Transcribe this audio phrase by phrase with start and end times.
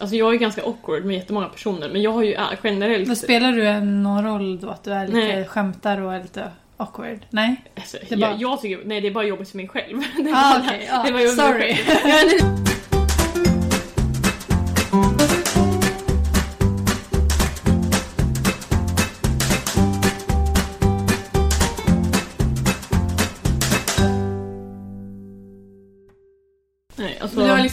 [0.00, 3.06] Alltså jag är ganska awkward med jättemånga personer men jag har ju äh, generellt...
[3.06, 4.68] Men spelar du någon roll då?
[4.68, 5.44] Att du är lite Nej.
[5.44, 7.18] skämtar och är lite awkward?
[7.30, 7.56] Nej?
[7.76, 9.98] Alltså, Det är bara- jag, jag tycker, nej det är bara jobbigt för mig själv.
[10.24, 11.76] Det Ah, okej, ja, det var jobbigt sorry.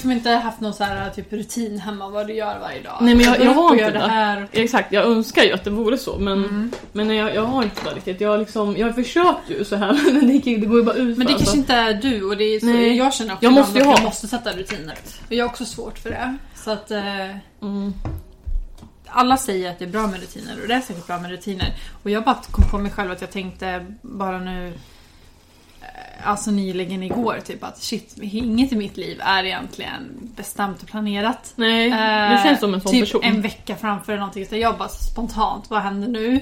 [0.06, 2.98] Liksom inte haft någon så här typ rutin hemma vad du gör varje dag?
[3.02, 4.48] Nej, men jag- jag upp har inte det här.
[4.52, 6.72] Exakt, jag önskar ju att det vore så men, Mm.
[6.92, 8.22] men jag, jag har inte det riktigt.
[8.22, 11.18] Jag, liksom, jag har försökt ju så här men det, det går ju bara ut
[11.18, 12.98] Men det för, kanske inte är du och det är så Nej.
[12.98, 14.96] jag känner också Jag måste jag måste sätta rutiner.
[15.28, 16.38] Och jag har också svårt för det.
[16.56, 17.30] Så att eh,
[17.62, 17.94] Mm.
[19.08, 21.74] alla säger att det är bra med rutiner och det är säkert bra med rutiner.
[22.04, 24.74] Och jag bara kom på mig själv att jag tänkte bara nu
[26.24, 31.54] Alltså nyligen igår typ att shit, inget i mitt liv är egentligen bestämt och planerat.
[31.56, 31.96] Nej, du
[32.36, 33.22] Eh, känns som en sån typ person.
[33.24, 34.46] en vecka framför eller någonting.
[34.46, 36.40] Så jag bara spontant, vad händer nu?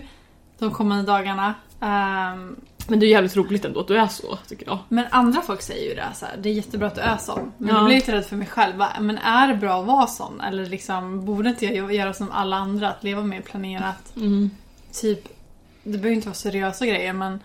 [0.59, 1.53] De kommande dagarna.
[1.81, 2.55] Ehm,
[2.87, 4.79] Men det är jävligt roligt ändå att du är så tycker jag.
[4.89, 7.51] men andra folk säger ju det så här, det är jättebra att du är sån.
[7.57, 7.75] Men Ja.
[7.75, 8.75] jag blir lite rädd för mig själv.
[8.75, 8.89] va?
[8.99, 10.41] Men är det bra att vara sån?
[10.41, 12.89] Eller liksom, borde inte jag göra som alla andra?
[12.89, 14.13] Att leva mer planerat?
[14.15, 14.49] Mm.
[14.93, 15.23] Typ,
[15.83, 17.39] det behöver inte vara seriösa grejer men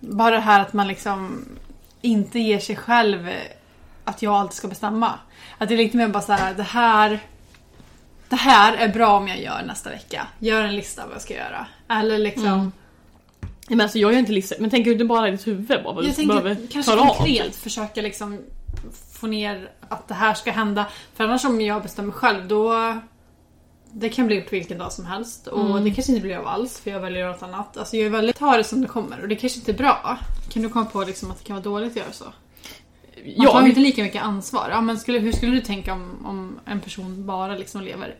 [0.00, 1.44] bara det här att man liksom
[2.00, 3.28] inte ger sig själv
[4.04, 5.18] att jag alltid ska bestämma.
[5.58, 7.20] Att det är lite mer bara så här, det här
[8.28, 10.26] det här är bra om jag gör nästa vecka.
[10.38, 11.66] Gör en lista vad jag ska göra.
[11.88, 12.72] Eller liksom Mm.
[13.68, 16.04] Men alltså jag gör inte listor, men tänker du inte bara i ditt huvud bara
[16.04, 17.06] Jag tänker kanske av?
[17.06, 17.54] konkret typ?
[17.54, 18.38] försöka liksom
[19.12, 20.86] få ner att det här ska hända.
[21.14, 22.96] För annars om jag bestämmer själv då
[23.92, 25.84] det kan bli upp vilken dag som helst och Mm.
[25.84, 27.76] det kanske inte blir av alls för jag väljer något annat.
[27.76, 30.18] Alltså jag är väldigt tar det som det kommer och det kanske inte är bra.
[30.52, 32.24] Kan du komma på liksom att det kan vara dåligt att göra så?
[32.24, 32.32] Man
[33.46, 34.68] tar Ja, ju inte lika mycket ansvar.
[34.70, 38.14] Ja, men skulle, hur skulle du tänka om, om en person bara liksom lever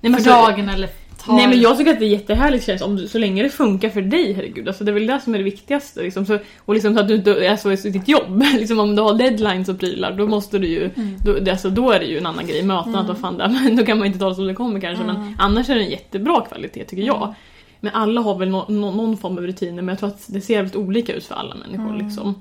[0.00, 1.34] nej, för alltså, dagen eller tar...
[1.34, 4.02] Nej men jag tycker att det är jättehärligt känns om så länge det funkar för
[4.02, 4.68] dig herregud.
[4.68, 6.02] Alltså det är väl det som är det viktigaste.
[6.02, 6.26] Liksom.
[6.26, 8.42] Så, och liksom så att du inte är så i ditt jobb.
[8.58, 11.16] liksom om du har deadlines och prylar då måste du ju, Mm.
[11.24, 12.62] då, det, alltså, då är det ju en annan grej.
[12.62, 14.54] Möten att vad fan det är, men då kan man inte ta det som det
[14.54, 15.04] kommer kanske.
[15.04, 15.16] Mm.
[15.16, 17.34] Men annars är det en jättebra kvalitet tycker jag.
[17.80, 20.40] Men alla har väl nå- nå- någon form av rutiner men jag tror att det
[20.40, 21.94] ser väldigt olika ut för alla människor.
[21.94, 22.06] Mm.
[22.06, 22.34] Liksom.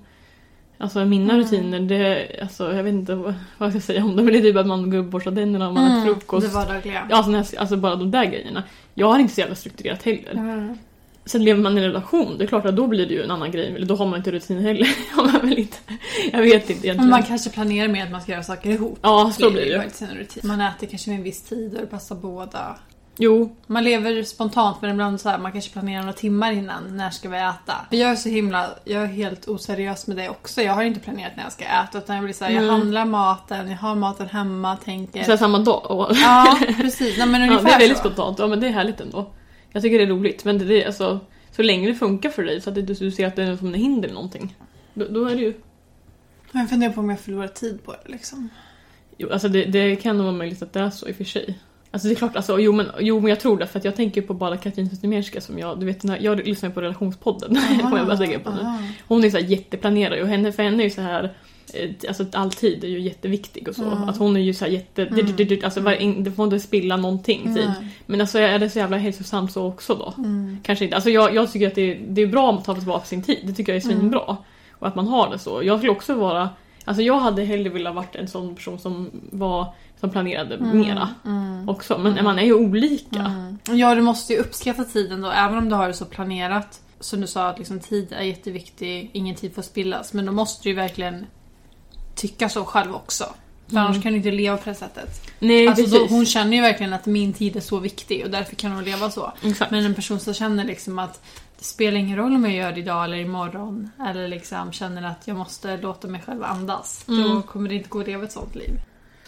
[0.84, 4.34] Alltså mina rutiner, det, alltså, jag vet inte vad jag ska säga om det men
[4.34, 6.48] det är typ att man går och borstar tänderna och man äter frukost.
[6.48, 7.08] Mm, Det vardagliga.
[7.10, 8.64] Ja, alltså, alltså bara de där grejerna.
[8.94, 10.32] Jag har inte så jävla strukturerat heller.
[10.32, 10.78] Mm.
[11.26, 13.32] Sen lever man i en relation, det är klart att då blir det ju en
[13.32, 13.74] annan grej.
[13.76, 14.88] Eller då har man inte rutin heller.
[15.16, 15.78] Man väl inte.
[16.32, 16.98] Jag vet inte egentligen.
[16.98, 19.00] Men man kanske planerar med att man ska göra saker ihop.
[19.02, 19.68] Ja, så blir det
[20.42, 20.48] ju.
[20.48, 22.76] Man äter kanske vid en viss tid och det passar båda.
[23.18, 26.98] Jo, Man lever spontant men ibland så här, man kanske planerar några timmar innan.
[26.98, 27.74] När ska vi äta?
[27.90, 30.62] För jag är så himla, jag är helt oseriös med det också.
[30.62, 32.76] Jag har inte planerat när jag ska äta utan jag blir så här, jag Mm.
[32.76, 35.24] handlar maten, jag har maten hemma, tänker.
[35.24, 36.12] så här samma dag.
[36.24, 37.18] Ja, precis.
[37.18, 38.04] Nej, men ja, det är väldigt så.
[38.04, 38.40] spontant.
[38.40, 39.30] Ja, men det är härligt ändå.
[39.72, 40.46] Jag tycker det är roligt.
[40.46, 41.20] Men det, är alltså,
[41.52, 43.68] så länge det funkar för dig så att du, du ser att det är som
[43.68, 44.56] en hinder eller någonting.
[44.94, 45.54] Då, då är det ju...
[46.52, 48.50] Jag funderar på om jag förlorar tid på det liksom.
[49.18, 51.24] Jo, alltså det, det kan nog vara möjligt att det är så i och för
[51.24, 51.60] sig.
[51.94, 53.96] Alltså det är klart, alltså, jo, men, jo men jag tror det för att jag
[53.96, 58.08] tänker på bara Katrin Zytomierska som jag, du vet jag lyssnar på relationspodden, kommer jag
[58.08, 58.62] bara tänka på nu.
[58.62, 58.80] Aha.
[59.08, 61.34] Hon är så här jätteplanerad och henne, för henne är ju så här
[61.74, 63.84] eh, Alltså alltid är ju jätteviktig och så.
[63.84, 64.10] Mm.
[64.10, 65.60] Att hon är ju så här jätte...
[65.64, 67.66] Alltså var, in, det får inte spilla någonting typ.
[67.66, 67.88] Nej.
[68.06, 70.14] Men alltså är det så jävla hälsosamt så också då?
[70.18, 70.58] Mm.
[70.64, 70.96] Kanske inte.
[70.96, 73.24] Alltså jag, jag tycker att det är, det är bra att ta tillbaka på sin
[73.24, 73.40] tid.
[73.44, 74.00] Det tycker jag är Mm.
[74.00, 74.38] svinbra.
[74.72, 75.64] Och att man har det så.
[75.64, 76.50] Jag skulle också vara...
[76.86, 79.74] Alltså jag hade hellre velat varit en sån person som var
[80.04, 81.70] som planerade mera Mm.
[81.70, 81.98] också.
[81.98, 83.20] Men man är ju olika.
[83.20, 83.60] Mm.
[83.80, 86.82] Ja, du måste ju uppskatta tiden då, även om du har det så planerat.
[87.00, 90.14] Som du sa, att liksom, tid är jätteviktig, ingen tid får spillas.
[90.14, 91.26] Men då måste du ju verkligen
[92.16, 93.24] tycka så själv också.
[93.68, 93.86] För Mm.
[93.86, 95.32] annars kan du inte leva på det sättet.
[95.40, 98.56] Nej Alltså, då, hon känner ju verkligen att min tid är så viktig och därför
[98.56, 99.32] kan hon leva så.
[99.44, 99.72] Exakt.
[99.72, 101.22] Men en person som känner liksom att
[101.60, 103.90] det spelar ingen roll om jag gör det idag eller imorgon.
[104.10, 107.04] Eller liksom känner att jag måste låta mig själv andas.
[107.06, 107.44] Då Mm.
[107.44, 108.80] kommer det inte gå att leva ett sånt liv.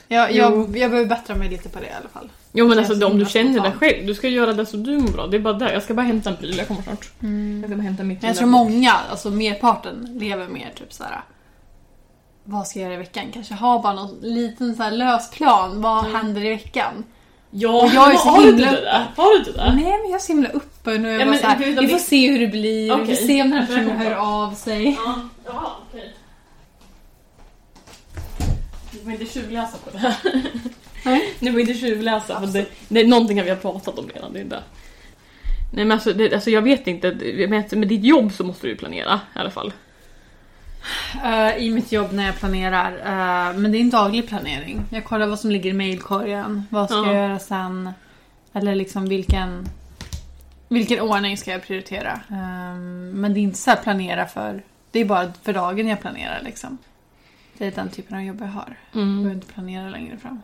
[0.08, 2.30] Jag, jag, jag behöver bättra mig lite på det i alla fall.
[2.54, 5.08] Jo men alltså om du känner det själv, du ska göra det så du mår
[5.12, 5.28] bra.
[5.28, 5.74] Det är bara det.
[5.74, 7.10] Jag ska bara hämta en pryl, jag kommer snart.
[7.62, 11.22] Jag ska bara hämta mitt jag tror många, alltså merparten, lever mer typ såhär.
[12.44, 13.24] Vad ska jag göra i veckan?
[13.34, 15.82] Kanske ha bara någon liten så här lös plan.
[15.82, 17.04] Vad händer i veckan?
[17.52, 19.06] Ja, Och jag är så har du himla det där?
[19.18, 19.74] Har du inte det?
[19.76, 21.66] Nej men jag är så himla öppen och jag Ja, bara men så här, du
[21.66, 23.16] vet, vi får vi- se hur det blir, vi Okej.
[23.16, 24.98] får se om den här personen hör av sig.
[25.06, 25.16] Ja,
[25.46, 26.14] jaha, okej.
[29.06, 30.16] Får inte tjuvläsa på det här.
[31.06, 31.34] Nej.
[31.40, 34.34] Du får inte tjuvläsa för det, det är någonting vi har pratat om redan.
[34.34, 34.64] Det är det.
[35.74, 37.12] Nej men alltså, det, alltså jag vet inte,
[37.50, 39.74] med, med ditt jobb så måste du planera i alla fall.
[41.24, 42.92] Eh, I mitt jobb när jag planerar.
[42.92, 44.86] eh, men det är en daglig planering.
[44.90, 46.64] Jag kollar vad som ligger i mailkorgen.
[46.70, 47.06] Vad ska Ja.
[47.06, 47.90] jag göra sen?
[48.54, 49.66] Eller liksom vilken,
[50.68, 52.12] vilken ordning ska jag prioritera?
[52.30, 52.76] Eh,
[53.14, 54.64] men det är inte så här planera för...
[54.92, 56.78] Det är bara för dagen jag planerar liksom.
[57.58, 58.78] Det är den typen av jobb jag har.
[58.92, 59.16] Jag Mm.
[59.18, 60.42] behöver inte planera längre fram.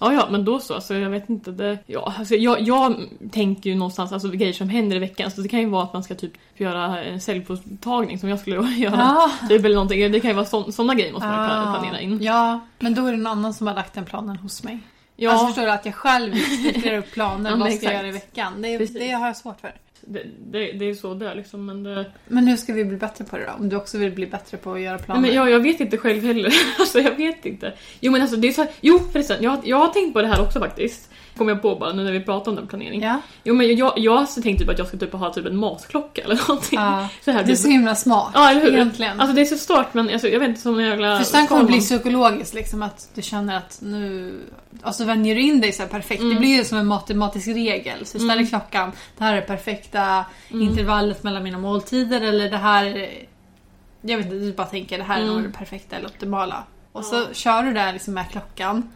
[0.00, 0.74] Ja, ja, men då så.
[0.74, 1.50] Alltså, jag vet inte.
[1.50, 2.96] Det, ja, alltså, jag, jag
[3.32, 5.30] tänker ju någonstans, alltså grejer som händer i veckan.
[5.30, 8.56] Så det kan ju vara att man ska typ göra en cellprovstagning som jag skulle
[8.70, 8.96] göra.
[8.96, 9.30] Ja.
[9.48, 10.12] Typ, eller någonting.
[10.12, 12.22] Det kan ju vara så, sådana grejer måste man ju Ah, planera in.
[12.22, 14.78] Ja, men då är det någon annan som har lagt den planen hos mig.
[15.16, 17.50] Ja, Alltså förstår du att jag själv stipulerar upp planer.
[17.50, 18.62] Ja, vad ska jag göra i veckan?
[18.62, 19.72] Det, det har jag svårt för.
[20.00, 21.66] Det, det, det är så det är liksom.
[21.66, 23.52] Men, det, Men hur ska vi bli bättre på det då?
[23.52, 25.20] Om du också vill bli bättre på att göra nej, planer?
[25.20, 26.52] men jag, jag vet inte själv heller.
[26.78, 27.72] alltså jag vet inte.
[28.00, 30.28] Jo men alltså det är så här, Jo förresten, jag, jag har tänkt på det
[30.28, 31.10] här också faktiskt.
[31.38, 33.02] Kom jag på bara nu när vi pratar om den planeringen.
[33.10, 35.46] Ja, Jo men jag, jag har alltså tänkt typ att jag ska typ ha typ
[35.46, 36.78] en matklocka eller någonting.
[36.78, 37.08] ja.
[37.24, 37.58] Så här, det är typ.
[37.58, 38.72] så himla smart Ja, eller hur?
[38.74, 39.20] egentligen.
[39.20, 41.16] Alltså det är så stört men alltså, jag vet inte som en jävla...
[41.18, 44.34] För sen kommer det bli psykologiskt liksom att du känner att nu...
[44.82, 46.20] Och så vänjer du in dig så perfekt.
[46.20, 46.34] Mm.
[46.34, 47.98] Det blir ju som en matematisk regel.
[48.06, 48.46] Så ställer Mm.
[48.46, 50.62] klockan, det här är det perfekta Mm.
[50.68, 52.86] intervallet mellan mina måltider eller det här...
[52.86, 53.24] är-
[54.00, 55.34] Jag vet inte, du bara tänker det här är Mm.
[55.34, 56.64] nog det perfekta eller optimala.
[56.92, 58.90] Och så kör du där liksom med klockan.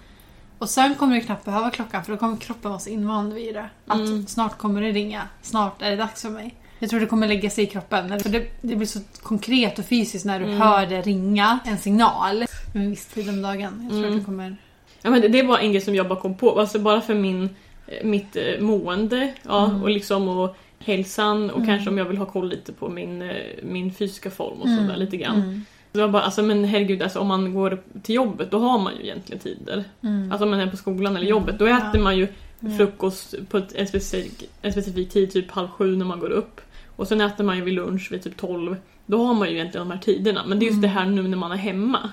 [0.63, 3.55] Och sen kommer du knappt behöva klockan för då kommer kroppen vara så invand vid
[3.55, 3.69] det.
[3.87, 4.27] Att Mm.
[4.27, 6.55] snart kommer det ringa, snart är det dags för mig.
[6.79, 8.21] Jag tror det kommer lägga sig i kroppen.
[8.21, 10.61] För det, det blir så konkret och fysiskt när du Mm.
[10.61, 12.39] hör det ringa, en signal,
[12.75, 13.81] med en viss tid om dagen.
[13.83, 14.13] Jag tror Mm.
[14.13, 14.57] att det kommer...
[15.03, 17.15] Ja, men det, det var en grej som jag bara kom på, alltså bara för
[17.15, 17.49] min,
[17.87, 19.83] eh, mitt eh, mående ja, Mm.
[19.83, 21.67] och liksom och hälsan och Mm.
[21.69, 24.97] kanske om jag vill ha koll lite på min, eh, min fysiska form och sådär
[24.97, 25.67] lite grann.
[25.95, 26.01] Mm.
[26.01, 28.93] Det var bara, alltså men herregud, alltså, om man går till jobbet då har man
[28.97, 29.85] ju egentligen tider.
[30.01, 30.33] Mm.
[30.33, 31.31] Alltså om man är på skolan eller Mm.
[31.31, 31.79] jobbet, då Ja.
[31.89, 32.29] äter man ju
[32.61, 32.77] Mm.
[32.79, 36.61] frukost på ett, en, specifik, en specifik tid, typ halv sju när man går upp.
[36.97, 38.77] Och sen äter man ju vid lunch vid typ tolv.
[39.07, 40.43] Då har man ju egentligen de här tiderna.
[40.47, 40.83] Men det är just Mm.
[40.83, 42.11] det här nu när man är hemma.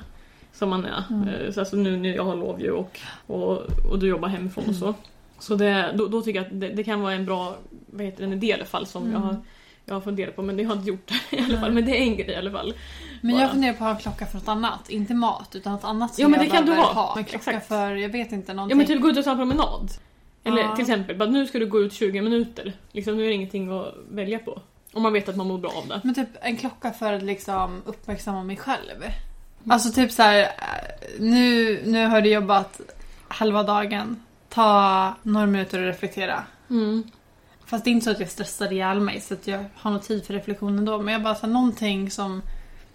[0.53, 1.03] Som man är.
[1.09, 1.27] Mm.
[1.27, 3.57] Eh, Så alltså nu när jag har lov ju och, och,
[3.91, 4.79] och du jobbar hemifrån och Mm.
[4.79, 4.93] så.
[5.39, 8.17] Så det, då, då tycker jag att det, det kan vara en bra vad heter
[8.19, 9.21] det, en idé i alla fall som jag, Mm.
[9.21, 9.35] har,
[9.89, 10.41] jag har funderat på.
[10.41, 11.71] Men det har jag inte gjort i alla fall.
[11.71, 12.73] Men det är en grej i alla fall.
[13.21, 13.41] Men bara.
[13.41, 14.89] jag funderar på att ha en klocka för något annat.
[14.89, 17.17] Inte mat, utan något annat som Ja, men jag det kan du behöver ha.
[17.17, 17.67] En klocka Exakt.
[17.67, 18.77] för, jag vet inte, Ja någonting.
[18.77, 19.91] men typ gå ut och ta en promenad.
[20.43, 20.75] Eller Ja.
[20.75, 22.73] till exempel, bara, nu ska du gå ut 20 minuter.
[22.91, 24.61] Liksom, nu är det ingenting att välja på.
[24.93, 26.01] Om man vet att man mår bra av det.
[26.03, 29.03] Men typ en klocka för att liksom uppmärksamma mig själv.
[29.69, 30.47] Alltså typ så här, eh,
[31.19, 32.81] nu, nu har du jobbat
[33.27, 34.23] halva dagen.
[34.49, 36.43] Ta några minuter och reflektera.
[36.69, 37.03] Mm.
[37.69, 39.99] Fast det är inte så att jag stressar ihjäl mig så att jag har någon
[39.99, 40.97] tid för reflektion ändå.
[41.01, 42.41] Men jag bara så här, någonting som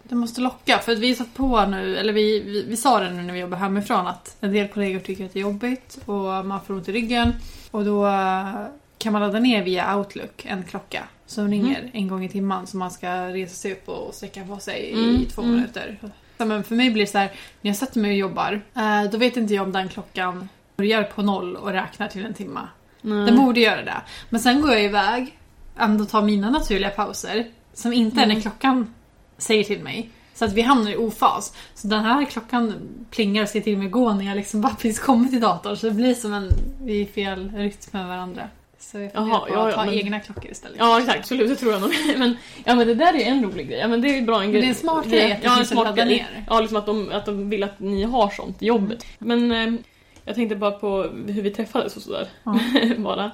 [0.02, 0.78] det måste locka.
[0.78, 3.40] För att vi satt på nu, eller vi, vi, vi sa det nu när vi
[3.40, 6.88] jobbar hemifrån att en del kollegor tycker att det är jobbigt och man får ont
[6.88, 7.32] i ryggen.
[7.70, 8.66] Och då eh,
[8.98, 12.76] kan man ladda ner via Outlook en klocka som ringer en gång i timmen så
[12.76, 15.54] man ska resa sig upp och sträcka på sig i Mm, två mm.
[15.54, 15.98] minuter.
[16.36, 19.18] Men för mig blir det så här, när jag sätter mig och jobbar, eh, då
[19.18, 22.68] vet inte jag om den klockan börjar på noll och räknar till en timma.
[23.04, 23.26] Nej.
[23.26, 24.02] Den borde göra det.
[24.30, 25.38] Men sen går jag iväg,
[25.78, 28.42] ändå tar mina naturliga pauser, som inte är när Mm.
[28.42, 28.94] klockan
[29.38, 30.10] säger till mig.
[30.34, 31.56] Så att vi hamnar i ofas.
[31.74, 32.74] Så den här klockan
[33.10, 35.76] plingar och säger till mig gå när jag liksom bara precis kommit till datorn.
[35.76, 36.50] Så det blir som en,
[36.82, 38.42] vi är i fel rytm med varandra.
[38.78, 40.76] Så jag funderar på ja, att ta men- egna klockor istället.
[40.80, 41.90] Ja exakt, absolut det tror jag nog.
[42.18, 43.78] Men, ja, men det där är en rolig grej.
[43.78, 44.60] Ja, men det är bra en grej.
[44.60, 46.44] det är en smart grej att ja, en smart ladda ner.
[46.48, 49.06] Ja, liksom att de, att de vill att ni har sånt i jobbet.
[49.18, 49.80] Men eh,
[50.24, 52.28] jag tänkte bara på hur vi träffades och sådär.
[52.44, 52.58] Ja.
[52.98, 53.30] bara.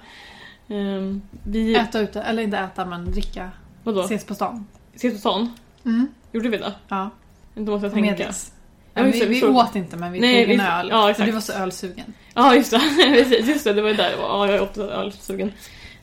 [0.68, 1.75] Ehm, vi...
[1.75, 3.50] Äta ute, eller inte äta men dricka.
[3.85, 4.00] Vadå?
[4.00, 4.66] Ses på stan.
[4.94, 5.52] Ses på stan?
[5.85, 6.06] Mm.
[6.32, 6.73] Gjorde vi det?
[6.88, 7.11] Ja,
[7.56, 8.11] Inte måste jag tänka.
[8.11, 8.52] Medis.
[8.94, 10.88] Ja, vi vi åt inte men vi Nej, tog en öl.
[10.90, 11.26] ja, exakt.
[11.26, 12.12] du var så ölsugen.
[12.35, 12.80] Ja just det,
[13.47, 14.28] just det, det var ju där det var.
[14.28, 15.52] Ja, jag är också ölsugen.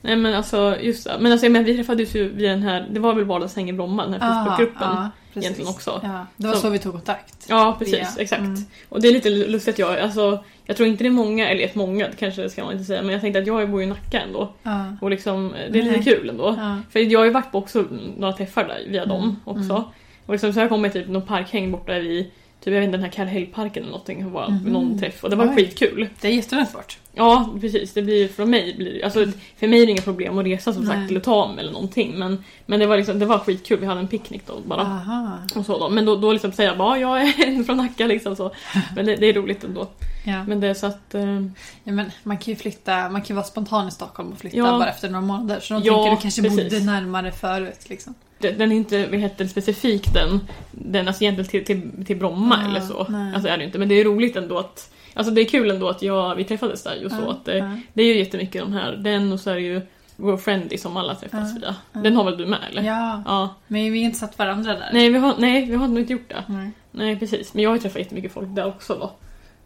[0.01, 1.17] Nej men alltså, just det.
[1.19, 4.05] Men alltså, men vi träffades ju via den här, det var väl Vardagshäng i Bromma,
[4.07, 4.87] den här Facebookgruppen.
[4.91, 5.99] ja, egentligen också.
[6.03, 7.45] Ja, det var Så- så, vi tog kontakt.
[7.49, 8.39] Ja, precis, Via- exakt.
[8.41, 8.61] Mm.
[8.89, 11.75] Och det är lite lustigt jag, alltså, jag tror inte det är många, eller ett
[11.75, 14.21] många kanske det ska man inte säga, men jag tänkte att jag bor i Nacka
[14.21, 14.53] ändå.
[14.63, 14.85] Ja.
[15.01, 16.55] Och liksom, det är lite kul ändå.
[16.57, 16.77] Ja.
[16.91, 17.85] För jag har ju varit på också
[18.17, 19.73] några träffar där via Mm, dem också.
[19.73, 19.83] mm.
[20.25, 22.25] Och liksom, så har jag kommit typ någon parkhäng borta vid
[22.63, 24.73] Typ jag vet inte den här Kallhällparken eller någonting, bara Mhm.
[24.73, 25.55] någon träff och det var Oj.
[25.55, 26.07] skitkul.
[26.21, 26.97] Det är jätteunderbart.
[27.17, 29.25] Ja precis, det blir från mig blir det- alltså
[29.59, 32.19] för mig är det inga problem att resa som sagt eller ta mig eller någonting
[32.19, 34.81] men, men det var liksom, det var skitkul, vi hade en picknick då bara.
[34.81, 35.37] Aha.
[35.55, 35.89] Och så då.
[35.89, 38.51] Men då, då liksom säger jag bara "Ja, jag är från Nacka liksom så.
[38.95, 39.87] Men det, det är roligt ändå.
[40.25, 40.43] Ja.
[40.43, 41.15] Men det är så att...
[41.15, 41.41] eh,
[41.83, 44.57] ja, men man kan ju flytta, man kan ju vara spontan i Stockholm och flytta
[44.57, 44.63] Ja.
[44.63, 45.59] bara efter några månader.
[45.59, 46.63] Så de Ja, tänker du kanske precis.
[46.63, 48.13] bodde närmare förut liksom.
[48.39, 50.39] den är inte vad heter det, specifik den,
[50.71, 53.05] den alltså egentligen till, till, till Bromma Ja, eller så.
[53.09, 53.33] nej.
[53.33, 53.79] Alltså är det inte.
[53.79, 56.83] Men det är roligt ändå att Alltså det är kul ändå att jag, vi träffades
[56.83, 57.29] där och så.
[57.29, 59.81] Att det, det är ju jättemycket de här, den och så är det ju
[60.17, 61.75] Go Friendly som alla träffas via.
[61.93, 62.81] Den har väl du med eller?
[62.83, 63.55] Ja, Ja.
[63.67, 64.89] men vi har inte satt varandra där.
[64.93, 66.43] Nej vi, har, nej, vi har nog inte gjort det.
[66.47, 66.71] Nej.
[66.91, 67.53] Nej, precis.
[67.53, 69.11] Men jag har ju träffat jättemycket folk där också då.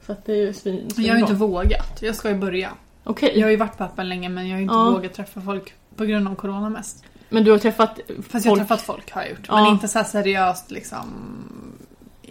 [0.06, 2.00] Så att det är ju svin, Jag har inte vågat.
[2.02, 2.70] Jag ska ju börja.
[3.04, 3.32] Okej.
[3.36, 4.90] Jag har ju varit på appen länge men jag har inte Ja.
[4.92, 7.04] vågat träffa folk på grund av corona mest.
[7.30, 8.68] Men du har träffat Fast jag har folk?
[8.70, 9.46] träffat folk har jag gjort.
[9.48, 9.56] Ja.
[9.64, 11.08] Men inte så seriöst liksom.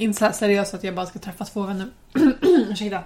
[0.00, 1.87] Inte så här seriöst att jag bara ska träffa två vänner.
[2.42, 3.00] Ursäkta.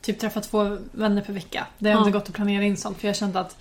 [0.00, 1.66] Typ träffa två vänner per vecka.
[1.78, 3.56] Det har inte gått att planera in sånt för jag kände att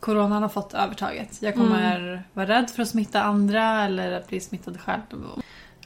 [0.00, 1.42] Coronan har fått övertaget.
[1.42, 2.18] Jag kommer Mm.
[2.32, 5.00] vara rädd för att smitta andra eller att bli smittad själv.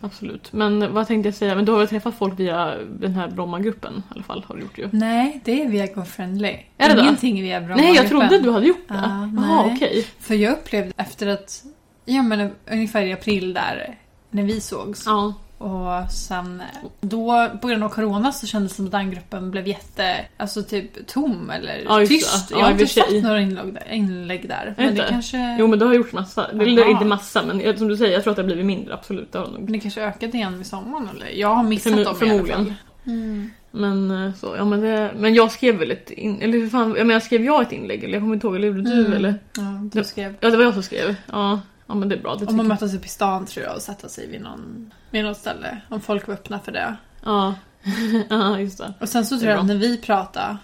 [0.00, 0.52] Absolut.
[0.52, 1.54] Men vad tänkte jag säga?
[1.54, 4.44] Men du har väl träffat folk via den här Brommagruppen i alla fall?
[4.48, 4.88] Har du gjort ju.
[4.92, 6.56] Nej, det är via GoFriendly.
[6.78, 7.00] Är det då?
[7.02, 8.94] Ingenting via Bromma Nej, jag trodde du hade gjort det.
[8.94, 10.06] Ja, Jaha, okej.
[10.20, 11.64] För jag upplevde efter att,
[12.04, 13.98] ja men ungefär i april där,
[14.30, 15.02] när vi sågs.
[15.06, 15.34] Ja.
[15.58, 16.62] Och sen
[17.00, 20.62] då, på grund av corona så kändes det som att den gruppen blev jätte, alltså
[20.62, 22.48] typ tom eller Ja, tyst.
[22.50, 23.92] Ja, Jag har inte sett några inlägg där.
[23.94, 24.74] Inlägg där.
[24.76, 26.46] Men det kanske, Jo men du har gjort massa.
[26.48, 28.94] Eller inte massa men jag- som du säger, jag tror att det har blivit mindre.
[28.94, 29.62] Absolut, det har det nog.
[29.62, 31.26] men det kanske ökade igen vid sommaren eller?
[31.28, 32.48] Jag har missat Förmo- dem förmodligen.
[32.48, 32.74] i alla fall.
[33.06, 33.50] Mm.
[33.70, 36.94] Men eh, så, ja men det, Men jag skrev väl ett in, eller hur fan,
[36.98, 39.12] jag menar skrev jag ett inlägg eller jag kommer inte ihåg, eller gjorde du Mm.
[39.12, 39.34] eller?
[39.56, 39.62] Ja,
[39.92, 40.34] du skrev.
[40.40, 41.14] Ja det var jag som skrev.
[41.32, 42.34] Ja, ja men det är bra.
[42.36, 45.24] Det Om man möttes upp i stan tror jag och sätta sig vid, någon, vid
[45.24, 45.80] något ställe.
[45.90, 46.96] Om folk var öppna för det.
[47.24, 47.54] Ja.
[48.30, 48.94] ja, just det.
[49.00, 49.60] Och sen så Det tror jag bra.
[49.62, 50.56] att när vi pratade,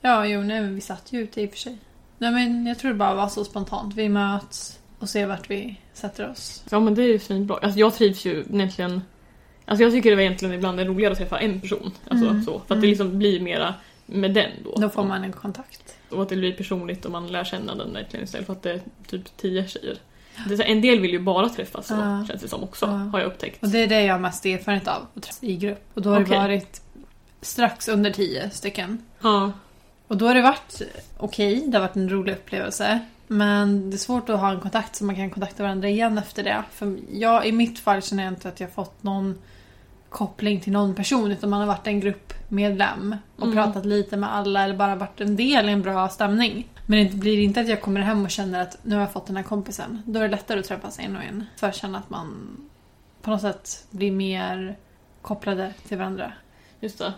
[0.00, 1.78] ja jo nej men vi satt ju ute i och för sig.
[2.18, 3.94] Nej men jag tror det bara var så spontant.
[3.94, 6.64] Vi möts och ser vart vi sätter oss.
[6.70, 7.56] Ja men det är ju svinbra.
[7.62, 9.02] Alltså jag trivs ju egentligen...
[9.64, 11.92] Alltså jag tycker det var egentligen ibland är roligare att träffa en person.
[12.08, 12.42] Alltså Mm.
[12.44, 12.52] så.
[12.52, 12.90] För att det Mm.
[12.90, 13.74] liksom blir mera
[14.06, 14.74] med den då.
[14.76, 15.96] Då får man en kontakt.
[16.10, 18.70] Och att det blir personligt och man lär känna den verkligen istället för att det
[18.72, 19.96] är typ tio tjejer.
[20.64, 22.24] En del vill ju bara träffas så, Ja.
[22.28, 22.92] känns det som också, Ja.
[22.92, 23.62] har jag upptäckt.
[23.62, 25.84] Och det är det jag har mest erfarenhet av, att träffa i grupp.
[25.94, 26.30] Och då har Okej.
[26.36, 26.82] det varit
[27.40, 29.02] strax under tio stycken.
[29.20, 29.52] Ja.
[30.06, 30.82] Och då har det varit
[31.18, 32.98] okej, det har varit en rolig upplevelse.
[33.26, 36.42] Men det är svårt att ha en kontakt så man kan kontakta varandra igen efter
[36.44, 36.62] det.
[36.72, 39.38] För jag, i mitt fall känner jag inte att jag fått någon
[40.12, 43.54] koppling till någon person utan man har varit en gruppmedlem och Mm.
[43.56, 46.68] pratat lite med alla eller bara varit en del i en bra stämning.
[46.86, 49.26] Men det blir inte att jag kommer hem och känner att nu har jag fått
[49.26, 50.02] den här kompisen.
[50.06, 51.44] Då är det lättare att träffas en och en.
[51.56, 52.56] För att känna att man
[53.22, 54.76] på något sätt blir mer
[55.22, 56.32] kopplade till varandra.
[56.80, 57.12] Just det.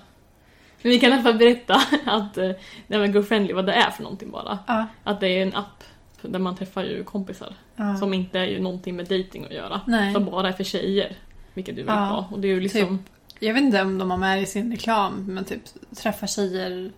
[0.82, 1.74] Men vi kan i alla fall berätta
[2.04, 2.48] att eh,
[2.86, 4.58] det här med GoFriendly, vad det är för någonting bara.
[4.66, 4.86] Ja.
[5.04, 5.84] Att det är en app
[6.22, 7.54] där man träffar ju kompisar.
[7.76, 7.96] ja.
[7.96, 9.80] Som inte är ju någonting med dating att göra.
[9.86, 10.14] Nej.
[10.14, 11.16] Som bara är för tjejer.
[11.54, 12.28] Vilket du vill Ja, ha.
[12.32, 12.98] Och det är ju liksom...
[13.40, 15.60] Jag vet inte om de har med i sin reklam, men typ
[15.96, 16.92] träffa tjejer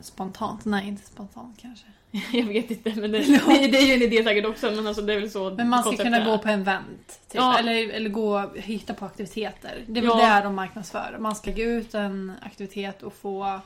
[0.00, 0.64] spontant.
[0.64, 1.86] Nej, inte spontant kanske.
[2.32, 5.02] jag vet inte men det, det, det är ju en idé säkert också men alltså
[5.02, 6.24] det är väl så Men man ska kunna är.
[6.24, 7.08] gå på event.
[7.08, 7.34] Typ.
[7.40, 7.58] Ja.
[7.58, 9.84] Eller, eller gå och hitta på aktiviteter.
[9.86, 10.36] Det är väl Ja.
[10.38, 11.16] det de marknadsför.
[11.20, 13.60] Man ska gå ut en aktivitet och få,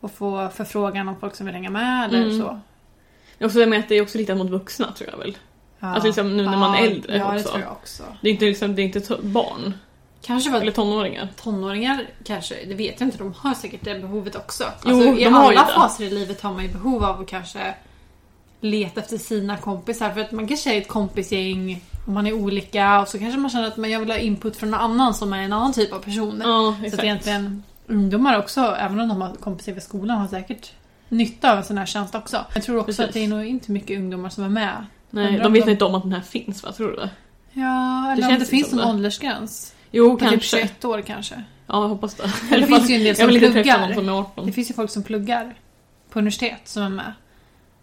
[0.00, 2.38] och få förfrågan om folk som vill hänga med eller Mm.
[2.40, 2.60] så.
[3.38, 5.36] Jag också det med att det är också riktat mot vuxna tror jag väl.
[5.80, 5.88] Ja.
[5.88, 7.48] Alltså liksom nu när man är äldre Ja, det också.
[7.48, 8.02] tror jag också.
[8.20, 9.74] Det är inte, liksom, det är inte barn.
[10.22, 11.28] Kanske för Eller tonåringar.
[11.42, 14.64] tonåringar kanske, det vet jag inte, de har säkert det behovet också.
[14.84, 15.72] Jo, alltså, I alla det.
[15.74, 17.74] faser i livet har man ju behov av att kanske
[18.60, 20.10] leta efter sina kompisar.
[20.10, 23.50] För att man kanske är ett kompisgäng och man är olika och så kanske man
[23.50, 25.92] känner att man jag vill ha input från någon annan som är en annan typ
[25.92, 26.42] av person.
[26.44, 30.72] Ja, så att egentligen ungdomar också, även om de har kompisar i skolan, har säkert
[31.08, 32.44] nytta av en sån här tjänst också.
[32.54, 33.04] Jag tror också Precis.
[33.06, 34.86] att det är nog inte mycket ungdomar som är med.
[35.10, 36.72] Nej, de vet de- inte om att den här finns va?
[36.72, 37.10] Tror du det?
[37.52, 39.74] Ja, eller Det om det finns någon åldersgräns.
[39.90, 40.56] Jo, På typ kanske.
[40.58, 41.34] 21 år kanske.
[41.66, 42.32] Ja, jag hoppas det.
[42.50, 43.94] Det finns ju en del som pluggar.
[43.94, 44.46] som är 18.
[44.46, 45.54] Det finns ju folk som pluggar
[46.10, 47.12] på universitet som är med.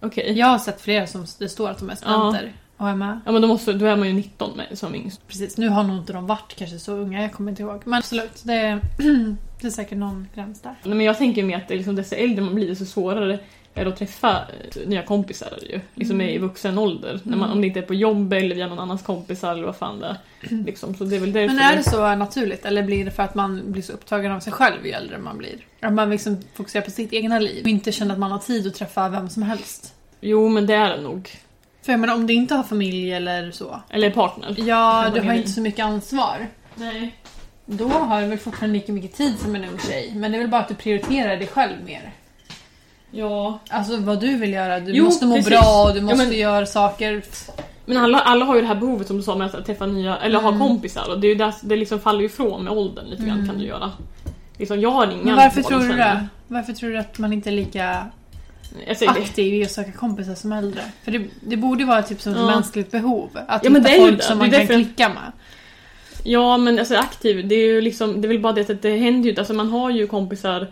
[0.01, 0.32] Okej.
[0.39, 3.20] Jag har sett flera som det står att de är studenter och är med.
[3.25, 5.27] Ja men då, måste, då är man ju 19 med, som yngst.
[5.27, 7.82] Precis, nu har nog inte de varit kanske så unga, jag kommer inte ihåg.
[7.86, 8.79] Men absolut, det är,
[9.62, 10.75] det är säkert någon gräns där.
[10.84, 13.39] Nej, men jag tänker mer att det liksom, desto äldre man blir desto svårare
[13.75, 15.79] är att träffa eh, nya kompisar är det ju.
[15.96, 16.29] Liksom Mm.
[16.36, 17.20] i vuxen ålder.
[17.24, 17.51] När man, Mm.
[17.51, 20.08] om det inte är på jobb eller via någon annans kompisar eller vad fan det
[20.08, 20.17] är.
[20.65, 20.96] Liksom.
[20.96, 21.55] Så det är väl därför.
[21.55, 24.39] Men är det så naturligt eller blir det för att man blir så upptagen av
[24.39, 25.55] sig själv ju äldre man blir?
[25.82, 28.67] Att man liksom fokuserar på sitt egna liv och inte känner att man har tid
[28.67, 29.94] att träffa vem som helst?
[30.22, 31.29] Jo men det är det nog.
[31.82, 33.82] För jag menar om du inte har familj eller så.
[33.89, 34.55] Eller partner.
[34.58, 36.48] Ja, du har inte så mycket ansvar.
[36.75, 37.15] Nej.
[37.65, 40.12] Då har du väl fortfarande lika mycket tid som en ung tjej.
[40.15, 42.12] Men det är väl bara att du prioriterar dig själv mer.
[43.15, 43.60] Ja.
[43.69, 44.79] Alltså vad du vill göra.
[44.79, 45.50] Du Jo, måste må precis.
[45.50, 47.22] bra och du Ja, måste men- göra saker.
[47.86, 50.17] Men alla, alla har ju det här behovet som du sa med att träffa nya,
[50.17, 50.60] eller ha Mm.
[50.67, 51.10] kompisar.
[51.10, 53.48] Och det, är ju där, det liksom faller ju ifrån med åldern lite grann Mm.
[53.48, 53.91] kan du göra.
[54.57, 56.25] Liksom, jag har inga Men varför tror du det?
[56.48, 58.05] Varför tror du att man inte är lika
[59.07, 60.81] aktiv i att söka kompisar som äldre?
[61.03, 62.45] För det, det borde vara typ som ett Ja.
[62.45, 63.29] mänskligt behov.
[63.48, 65.31] Att Ja, hitta folk som man kan klicka med.
[66.24, 68.98] Ja men alltså aktiv, det är ju liksom, det är väl bara det att det
[68.98, 69.41] händer ju inte.
[69.41, 70.67] Alltså man har ju kompisar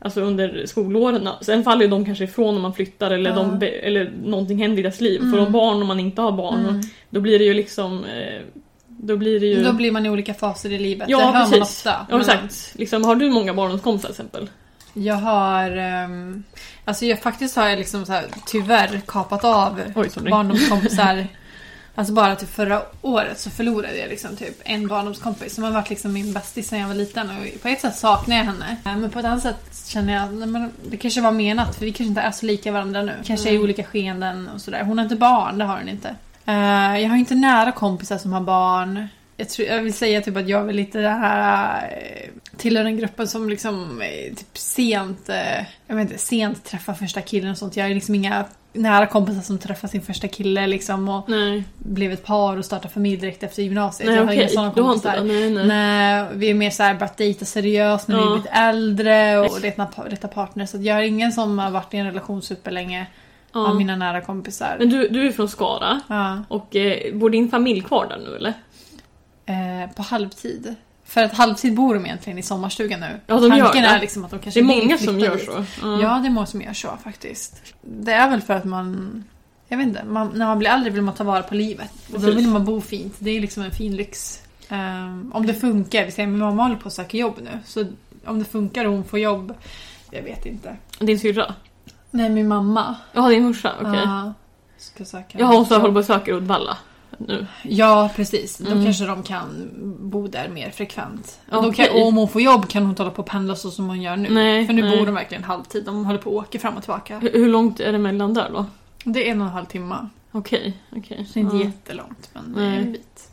[0.00, 1.28] Alltså under skolåren.
[1.40, 4.82] Sen faller ju de kanske ifrån om man flyttar eller, de, eller någonting händer i
[4.82, 5.20] deras liv.
[5.20, 5.32] Mm.
[5.32, 6.66] Får de barn om man inte har barn.
[6.66, 6.80] Mm.
[7.10, 8.04] Då blir det ju liksom...
[8.04, 8.42] Eh,
[8.86, 9.64] då blir det ju...
[9.64, 11.08] Då blir man i olika faser i livet.
[11.08, 11.62] Ja, det hör man precis.
[11.62, 12.06] ofta.
[12.10, 12.74] Ja, exakt.
[12.74, 14.50] Liksom, har du många barndomskompisar till exempel?
[14.94, 15.76] Jag har...
[15.76, 16.42] ehm,
[16.84, 21.26] alltså jag faktiskt har jag liksom så här, tyvärr kapat av Oj, barndomskompisar.
[21.98, 25.90] alltså bara till förra året så förlorade jag liksom typ en barndomskompis som har varit
[25.90, 27.30] liksom min bästis sedan jag var liten.
[27.30, 28.76] Och på ett sätt saknar jag henne.
[28.84, 31.92] Eh, Men på ett annat sätt känner jag men det kanske var menat för vi
[31.92, 33.12] kanske inte är så lika varandra nu.
[33.24, 33.62] Kanske i Mm.
[33.64, 34.82] olika skeenden och sådär.
[34.84, 36.14] Hon har inte barn, det har hon inte.
[36.46, 39.08] Eh, jag har inte nära kompisar som har barn.
[39.40, 41.82] Jag, tror, jag vill säga typ att jag är väl lite den här...
[41.90, 46.94] eh, Tillhör den gruppen som liksom eh, typ sent, eh, jag vet inte, sent träffar
[46.94, 47.76] första killen och sånt.
[47.76, 52.12] Jag är liksom inga nära kompisar som träffar sin första kille liksom och Nej, blev
[52.12, 54.06] ett par och startade familj direkt efter gymnasiet.
[54.06, 54.54] nej jag har inga okej.
[54.54, 55.16] sådana inte kompisar.
[55.16, 55.22] det?
[55.24, 55.66] Nej, nej.
[55.66, 58.32] Nej, vi är mer såhär börjat dejta seriöst när vi Ja.
[58.32, 59.60] är lite äldre och
[60.10, 60.66] rätta partner.
[60.66, 63.06] Så jag har ingen som har varit i en relation superlänge
[63.52, 63.68] Ja.
[63.68, 64.76] av mina nära kompisar.
[64.78, 66.00] Men du, du är från Skara.
[66.08, 68.52] Ja, Och eh, bor din familj kvar där nu eller?
[69.48, 70.74] Eh, på halvtid.
[71.04, 73.20] För att halvtid bor de egentligen i sommarstugan nu.
[73.26, 73.88] Ja, de gör Tanken det.
[73.88, 75.44] är liksom att de Det kanske är vill många som gör dit.
[75.46, 75.64] så.
[75.82, 77.62] Ja, det är många som gör så faktiskt.
[77.82, 79.24] Det är väl för att man...
[79.68, 81.90] Jag vet inte, man, när man blir äldre vill man ta vara på livet.
[82.14, 83.14] Och då vill man bo fint.
[83.18, 84.42] Det är liksom en fin lyx.
[84.68, 87.58] Ehm, om det funkar, vi säger min mamma håller på att söka jobb nu.
[87.64, 87.84] Så
[88.26, 89.54] om det funkar och hon får jobb,
[90.10, 90.76] jag vet inte.
[90.98, 91.54] Din syrra?
[92.10, 92.96] Nej, min mamma.
[93.12, 93.72] Jaha, din morsa?
[93.80, 94.00] Okej.
[94.04, 94.32] Ja,
[94.78, 96.76] ska söka Jaha, hon håller på att söka Uddevalla
[97.18, 97.46] nu.
[97.62, 98.58] Ja, precis.
[98.58, 98.84] Då Mm.
[98.84, 99.70] kanske de kan
[100.10, 101.40] bo där mer frekvent.
[101.50, 103.70] Då kan, och om hon får jobb kan hon inte hålla på och pendla så
[103.70, 104.28] som hon gör nu.
[104.30, 104.98] Nej, För nu nej.
[104.98, 105.84] bor de verkligen halvtid.
[105.84, 107.18] De håller på och åker fram och tillbaka.
[107.18, 108.66] Hur, hur långt är det mellan där då?
[109.04, 110.08] Det är en och en halv timme.
[110.32, 111.26] Okej, okej.
[111.32, 111.64] Så inte ja.
[111.64, 112.78] jättelångt, men det är Nej.
[112.78, 113.24] en bit.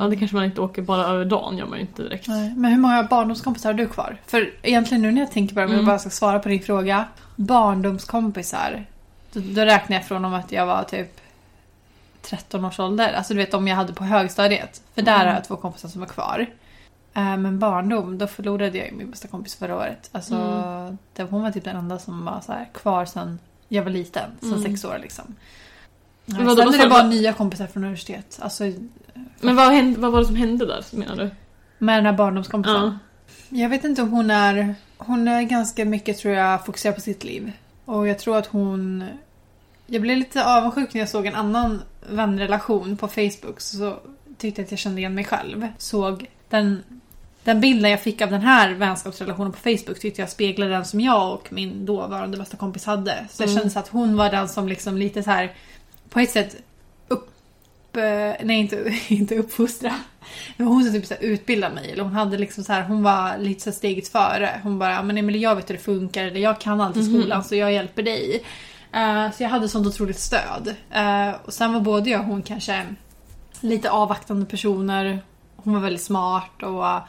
[0.00, 2.28] Ja, det kanske man inte åker bara över dagen, gör man ju inte direkt.
[2.28, 4.16] Nej, Men hur många barndomskompisar har du kvar?
[4.26, 5.86] För egentligen nu när jag tänker på det, om jag Mm.
[5.86, 7.04] bara ska svara på din fråga.
[7.36, 8.86] Barndomskompisar.
[9.32, 11.20] Då, då räknar jag från om att jag var typ
[12.26, 13.12] 13 års ålder.
[13.12, 14.82] Alltså du vet om jag hade på högstadiet.
[14.94, 15.26] För där Mm.
[15.26, 16.46] har jag två kompisar som är kvar.
[17.14, 20.08] Eh, Men barndom, då förlorade jag min bästa kompis förra året.
[20.12, 20.98] Alltså, Mm.
[21.14, 24.30] det, hon var typ den enda som var så här kvar sen jag var liten.
[24.40, 24.62] Sen Mm.
[24.62, 25.34] sex år liksom.
[26.24, 28.38] Men Ja, vadå, sen vad är det bara vad- nya kompisar från universitet.
[28.42, 28.64] Alltså
[29.40, 31.30] Men vad, hände, vad var det som hände där, menar du?
[31.78, 32.98] med den här barndomskompisen.
[33.48, 33.58] Ja.
[33.58, 34.74] Jag vet inte om hon är...
[34.98, 37.52] Hon är ganska mycket, tror jag, fokuserad på sitt liv.
[37.84, 39.04] Och jag tror att hon...
[39.86, 43.60] Jag blev lite avundsjuk när jag såg en annan vänrelation på Facebook.
[43.60, 43.96] Så
[44.38, 45.68] tyckte jag att jag kände igen mig själv.
[45.78, 46.82] Såg den,
[47.44, 51.00] den bilden jag fick av den här vänskapsrelationen på Facebook tyckte jag speglade den som
[51.00, 53.26] jag och min dåvarande bästa kompis hade.
[53.30, 53.56] Så det Mm.
[53.56, 55.52] kändes att hon var den som liksom lite så här
[56.10, 56.56] på ett sätt
[57.08, 57.30] upp...
[57.96, 58.02] eh,
[58.44, 59.94] Nej, inte, inte uppfostra.
[60.56, 61.90] Men hon som typ så här utbildade mig.
[61.90, 64.60] Eller hon hade liksom så här, hon var lite så steget före.
[64.62, 66.24] Hon bara, men Emelie jag vet hur det funkar.
[66.24, 67.20] Eller jag kan allt i Mhm.
[67.20, 68.42] skolan så jag hjälper dig.
[68.96, 70.74] Eh, så jag hade sånt otroligt stöd.
[70.90, 72.86] Eh, och sen var både jag och hon kanske
[73.60, 75.20] lite avvaktande personer.
[75.56, 77.00] Hon var väldigt smart och,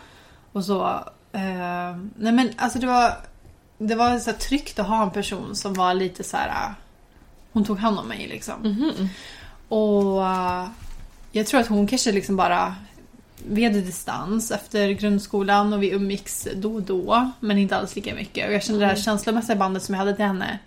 [0.52, 0.84] och så.
[1.32, 3.13] Eh, nej men alltså det var,
[3.78, 6.73] det var så tryggt att ha en person som var lite så här.
[7.52, 8.54] Hon tog hand om mig liksom.
[8.62, 9.10] Mhm.
[9.67, 10.67] Och eh,
[11.32, 12.76] jag tror att hon kanske liksom bara...
[13.50, 17.32] Vi hade distans efter grundskolan och vi umgicks då och då.
[17.39, 18.47] Men inte alls lika mycket.
[18.47, 19.04] Och jag kände det här Mm.
[19.04, 20.60] känslomässiga bandet som jag hade till henne.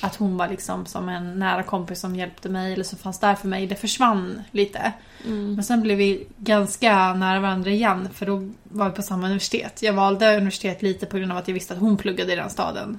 [0.00, 3.34] Att hon var liksom som en nära kompis som hjälpte mig eller som fanns där
[3.34, 3.66] för mig.
[3.66, 4.92] Det försvann lite.
[5.24, 5.54] Mm.
[5.54, 9.82] Men sen blev vi ganska nära varandra igen för då var vi på samma universitet.
[9.82, 12.50] Jag valde universitet lite på grund av att jag visste att hon pluggade i den
[12.50, 12.98] staden.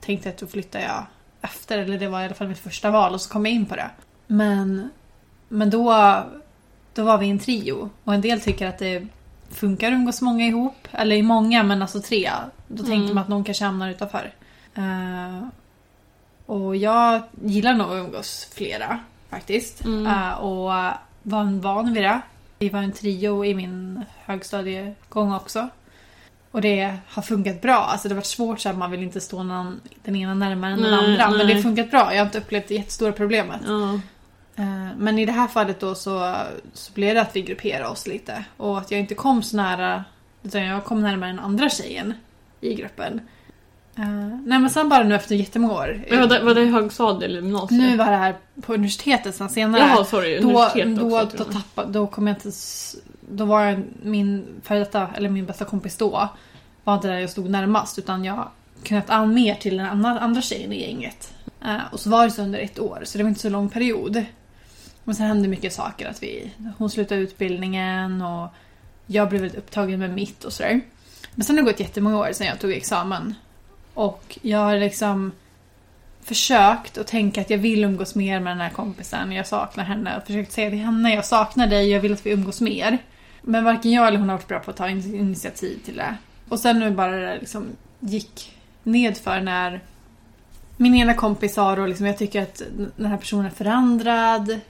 [0.00, 1.06] Tänkte att då flyttar jag
[1.40, 3.66] efter, eller det var i alla fall mitt första val och så kom jag in
[3.66, 3.90] på det.
[4.26, 4.90] Men,
[5.48, 6.16] men då,
[6.94, 9.06] då var vi en trio och en del tycker att det
[9.50, 10.88] funkar att umgås många ihop.
[10.90, 12.30] Eller i många, men alltså tre.
[12.68, 13.14] Då tänkte Mm.
[13.14, 14.32] man att någon kanske hamnar utanför.
[14.74, 15.46] Eh,
[16.46, 18.98] och jag gillar nog att umgås flera
[19.30, 19.84] faktiskt.
[19.84, 20.06] Mm.
[20.06, 20.72] Eh, och
[21.22, 22.20] var van vid det.
[22.58, 25.68] Vi var en trio i min högstadiegång också.
[26.50, 27.76] Och det har funkat bra.
[27.76, 30.72] Alltså det har varit svårt så att man vill inte stå någon, den ena närmare
[30.72, 31.28] än den Nej, andra.
[31.30, 31.54] Men det nej.
[31.54, 32.14] har funkat bra.
[32.14, 33.60] Jag har inte upplevt det jättestora problemet.
[33.66, 33.94] Ja.
[34.56, 36.36] Eh, Men i det här fallet då så,
[36.72, 38.44] så blev det att vi grupperade oss lite.
[38.56, 40.04] Och att jag inte kom så nära,
[40.42, 42.14] utan jag kom närmare den andra tjejen
[42.60, 43.20] i gruppen.
[43.98, 46.04] Eh, nej men sen bara nu efter jättemånga år.
[46.10, 47.80] Men var det, var det högstadiet eller gymnasiet?
[47.80, 49.80] Nu var det här på universitetet sen senare.
[49.80, 50.40] Jaha, sorry.
[50.40, 51.36] då, då, också.
[51.36, 52.50] då, tappade, då kom jag inte...
[53.30, 56.28] Då var jag, min före detta, eller min bästa kompis då,
[56.84, 58.48] var inte där jag stod närmast utan jag
[58.82, 61.34] knöt an mer till den andra, andra tjejen i gänget.
[61.64, 63.68] Eh, och så var det så under ett år, så det var inte så lång
[63.68, 64.24] period.
[65.04, 66.08] Men sen hände mycket saker.
[66.08, 68.48] Att vi, hon slutade utbildningen och
[69.06, 70.80] jag blev väldigt upptagen med mitt och sådär.
[71.34, 73.34] Men sen har det gått jättemånga år sedan jag tog examen.
[73.94, 75.32] Och jag har liksom
[76.22, 79.32] försökt att tänka att jag vill umgås mer med den här kompisen.
[79.32, 80.16] Jag saknar henne.
[80.16, 82.98] Och försökt säga till henne, jag saknar dig, jag vill att vi umgås mer.
[83.42, 86.16] Men varken jag eller hon har varit bra på att ta in- initiativ till det.
[86.48, 87.66] Och sen nu bara det liksom
[88.00, 88.52] gick
[88.82, 89.80] nedför när
[90.76, 92.62] min ena kompis sa då liksom, jag tycker att
[92.96, 94.60] den här personen är förändrad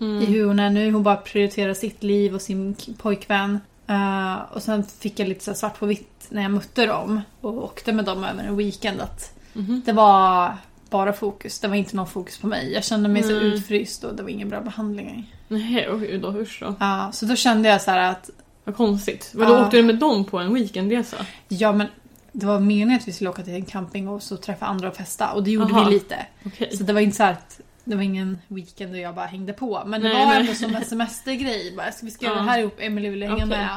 [0.00, 0.22] Mm.
[0.22, 0.92] i hur hon är nu.
[0.92, 3.60] Hon bara prioriterar sitt liv och sin pojkvän.
[3.88, 7.64] Eh, och sen fick jag lite så svart på vitt när jag mötte dem och
[7.64, 9.82] åkte med dem över en weekend att Mhm.
[9.86, 10.56] det var
[10.90, 11.60] bara fokus.
[11.60, 12.72] Det var inte någon fokus på mig.
[12.72, 13.44] Jag kände mig så Nej.
[13.44, 15.34] utfryst och det var ingen bra behandling.
[15.48, 16.28] Nej, och hur då?
[16.38, 16.74] Usch då.
[16.80, 18.30] Ja, så då kände jag så att
[18.64, 19.30] Vad konstigt.
[19.34, 19.64] Vadå, Ja.
[19.64, 21.16] åkte du med dem på en weekendresa?
[21.48, 21.86] ja men
[22.32, 24.96] det var meningen att vi skulle åka till en camping och så träffa andra och
[24.96, 25.84] festa och det gjorde Aha.
[25.84, 26.16] vi lite.
[26.46, 26.76] Okej.
[26.76, 29.82] Så det var inte så att det var ingen weekend och jag bara hängde på.
[29.86, 30.40] Men det Nej, var nej.
[30.40, 31.74] ändå som en semestergrej.
[31.76, 32.42] Bara, vi ska göra Ja.
[32.42, 32.74] det här ihop?
[32.78, 33.46] Emily ville hänga Okej.
[33.48, 33.68] med.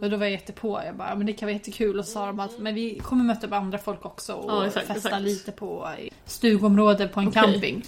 [0.00, 0.80] Och då var jag jättepå.
[0.84, 1.98] Jag bara, men det kan vara jättekul.
[1.98, 4.66] Och så sa de att men vi kommer möta upp andra folk också och Ja,
[4.66, 5.22] exakt, festa exakt.
[5.22, 5.88] lite på
[6.24, 7.42] stugområde på en Okej.
[7.42, 7.82] camping.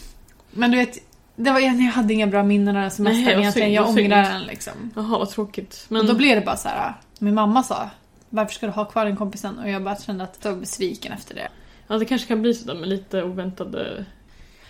[0.50, 0.98] Men du vet,
[1.36, 3.72] det var, jag hade inga bra minnen av den semestern Nej, egentligen.
[3.72, 4.72] Jag ångrar den liksom.
[4.96, 5.86] Jaha, vad tråkigt.
[5.88, 6.94] Men Och då blev det bara så här.
[7.18, 7.90] Min mamma sa
[8.32, 9.58] varför ska du ha kvar den kompisen?
[9.58, 11.48] Och jag bara kände att jag var besviken efter det.
[11.86, 14.04] ja, det kanske kan bli sådär med lite oväntade...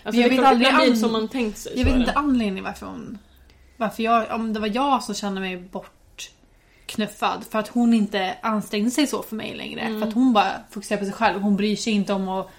[0.03, 1.73] Alltså, jag vet aldrig blir det som man tänkt sig.
[1.75, 3.17] Jag vet inte anledningen varför hon...
[3.77, 4.31] Varför jag...
[4.31, 7.45] Om det var jag som kände mig bortknuffad.
[7.51, 9.81] För att hon inte ansträngde sig så för mig längre.
[9.81, 10.01] Mm.
[10.01, 11.41] För att hon bara fokuserar på sig själv.
[11.41, 12.49] Hon bryr sig inte om att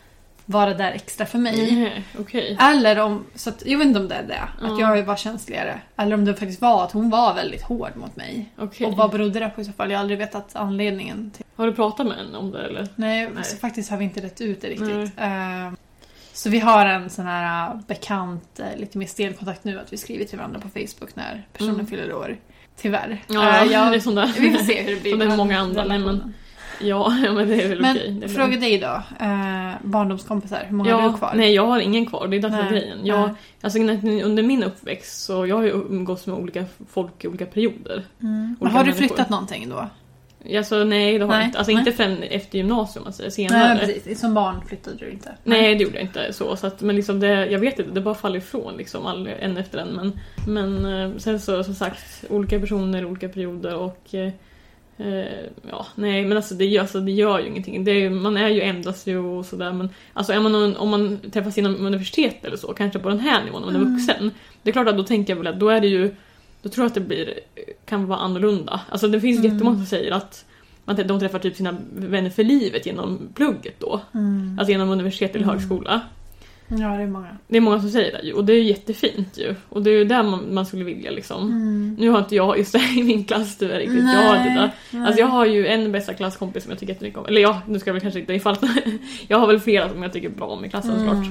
[0.46, 1.74] vara där extra för mig.
[1.74, 2.56] Nej, okej.
[2.60, 3.24] Eller om...
[3.34, 4.42] Så att, jag vet inte om det är det.
[4.60, 4.72] Ja.
[4.72, 5.80] Att jag var känsligare.
[5.96, 8.52] Eller om det faktiskt var att hon var väldigt hård mot mig.
[8.58, 8.86] Okej.
[8.86, 9.90] Och vad berodde det på i så fall?
[9.90, 11.44] Jag har aldrig vetat anledningen till...
[11.56, 12.88] Har du pratat med henne om det eller?
[12.96, 13.44] Nej, Nej.
[13.44, 15.16] Så faktiskt har vi inte rätt ut det riktigt.
[15.16, 15.72] Nej.
[16.32, 19.92] Så vi har en sån här eh, bekant, eh, lite mer stel kontakt nu, att
[19.92, 21.86] vi skriver till varandra på Facebook när personen Mm.
[21.86, 22.36] fyller år.
[22.76, 23.22] Tyvärr.
[23.28, 24.32] Ja, Eh, jag- det är sån där.
[24.38, 25.10] vi får se hur det blir.
[25.10, 26.34] Som med många andra, nej, men-.
[26.80, 28.28] Ja, men det är väl Men okej.
[28.28, 31.32] Fråga dig då, eh, barndomskompisar, hur många ja, har du kvar?
[31.36, 32.28] Nej, jag har ingen kvar.
[32.28, 32.98] Det är därför grejen.
[33.06, 33.34] Jag, nej.
[33.62, 38.04] alltså, under min uppväxt så jag har ju umgåtts med olika folk i olika perioder.
[38.22, 38.56] Mm.
[38.60, 39.06] Olika har du människor.
[39.08, 39.88] flyttat någonting då?
[40.56, 41.58] Alltså nej, det har Nej, inte.
[41.58, 41.78] Alltså nej.
[41.78, 43.74] inte förrän efter gymnasium, säger senare.
[43.74, 44.20] Nej, precis.
[44.20, 45.32] Som barn flyttade du inte?
[45.44, 46.32] Nej, det gjorde jag inte.
[46.32, 49.26] Så, så att, men liksom det, jag vet inte, det bara faller ifrån liksom, all,
[49.40, 49.88] en efter en.
[49.88, 54.32] Men, men eh, sen så som sagt, olika personer, olika perioder och eh,
[55.08, 55.26] eh,
[55.70, 57.84] ja, nej men alltså det, alltså det gör ju ingenting.
[57.84, 60.88] Det är, man är ju ändras ju och sådär men alltså är man, någon- om
[60.88, 63.96] man träffas inom universitet eller så, kanske på den här nivån, om man är Mm.
[63.96, 64.30] vuxen.
[64.62, 66.14] Det är klart att då tänker jag väl att då är det ju,
[66.62, 67.34] då tror jag att det blir,
[67.84, 68.80] kan vara annorlunda.
[68.88, 69.52] Alltså det finns Mm.
[69.52, 70.44] jättemånga som säger att
[70.84, 74.00] man, de träffar typ sina vänner för livet genom plugget då.
[74.14, 74.56] Mm.
[74.58, 75.54] Alltså genom universitet eller Mm.
[75.56, 76.00] högskola.
[76.68, 77.36] Ja, det är många.
[77.48, 79.54] Det är många som säger det ju och det är ju jättefint ju.
[79.68, 81.46] Och det är ju där man, man skulle vilja liksom.
[81.46, 81.96] Mm.
[81.98, 83.98] Nu har inte jag just det i min klass tyvärr riktigt.
[84.02, 84.70] Jag har det.
[84.90, 85.06] nej.
[85.06, 87.26] Alltså jag har ju en bästa klasskompis som jag tycker jättemycket om.
[87.26, 88.56] Eller ja, nu ska jag väl kanske inte ifall
[89.28, 91.26] Jag har väl flera som jag tycker bra om i klassen såklart.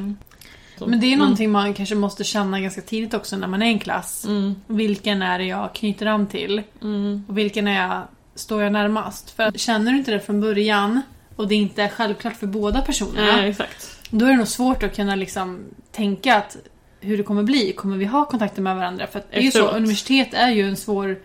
[0.85, 0.87] Mm.
[0.87, 3.65] Så, Men det är någonting man kanske måste känna ganska tidigt också när man är
[3.65, 4.25] i en klass.
[4.25, 6.61] Mm, Vilken är det jag knyter an till?
[6.81, 8.01] mm, Och vilken är jag,
[8.35, 9.31] står jag närmast?
[9.31, 11.01] För att känner du inte det från början
[11.35, 13.45] och det inte är självklart för båda personerna.
[13.47, 13.97] Exakt.
[14.09, 15.59] Då är det nog svårt att kunna liksom
[15.91, 16.57] tänka att
[16.99, 17.73] hur det kommer bli.
[17.73, 19.07] Kommer vi ha kontakter med varandra?
[19.07, 21.19] För att det är ju så, universitet är ju en svår...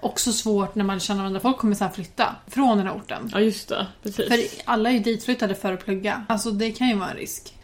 [0.00, 1.40] Också svårt när man känner varandra.
[1.40, 3.30] Folk kommer sen flytta från den här orten.
[3.32, 3.86] Ja, just det.
[4.02, 4.28] Precis.
[4.28, 6.24] För alla är ju ditflyttade för att plugga.
[6.28, 7.54] Alltså det kan ju vara en risk.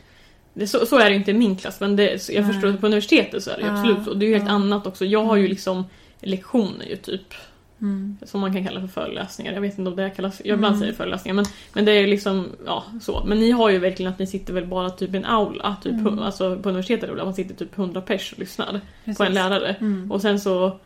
[0.59, 2.53] Det, så, så är det inte i min klass, men det, jag Nej.
[2.53, 4.15] förstår att på universitetet så är det ju absolut så.
[4.15, 5.05] Det är ju helt annat också.
[5.05, 5.51] Jag har ju Mm.
[5.51, 5.85] liksom
[6.21, 7.35] lektioner ju typ.
[7.81, 8.17] Mm.
[8.27, 9.53] Som man kan kalla för föreläsningar.
[9.53, 10.81] Jag vet inte om det kallas, jag ibland Mm.
[10.81, 13.23] säger föreläsningar men, men det är liksom, ja så.
[13.27, 15.93] Men ni har ju verkligen att ni sitter väl bara typ i en aula, typ,
[15.93, 16.19] Mm.
[16.19, 19.19] alltså på universitetet där man sitter typ 100 pers och lyssnar Precis.
[19.19, 19.77] på en lärare.
[19.81, 20.13] Mm.
[20.13, 20.79] Och sen så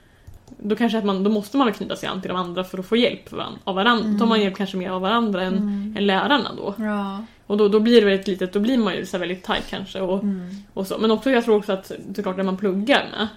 [0.59, 2.87] då kanske att man, då måste man knyta sig an till de andra för att
[2.87, 3.33] få hjälp
[3.65, 4.05] av varandra.
[4.05, 4.13] Mm.
[4.13, 5.95] Då tar man hjälp kanske mer av varandra än, Mm.
[5.99, 6.75] än lärarna då.
[6.79, 7.25] Ja.
[7.47, 10.01] Och då, då blir det väldigt litet, då blir man ju så väldigt tight kanske.
[10.01, 10.51] Och, Mm.
[10.75, 10.99] och så.
[10.99, 13.29] Men också jag tror också att såklart när man pluggar med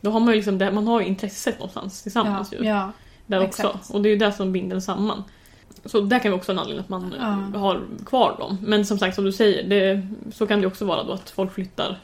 [0.00, 2.64] då har man ju liksom det, man har ju intresset någonstans tillsammans Ja, ju.
[2.68, 2.92] ja.
[3.26, 3.74] Där Exakt.
[3.74, 3.92] också.
[3.92, 5.22] Och det är ju det som binder samman.
[5.84, 7.14] Så där kan vi också ha en anledning att man
[7.52, 7.58] Ja.
[7.60, 8.58] har kvar dem.
[8.62, 11.52] Men som sagt, som du säger, det, så kan det också vara då att folk
[11.52, 11.98] flyttar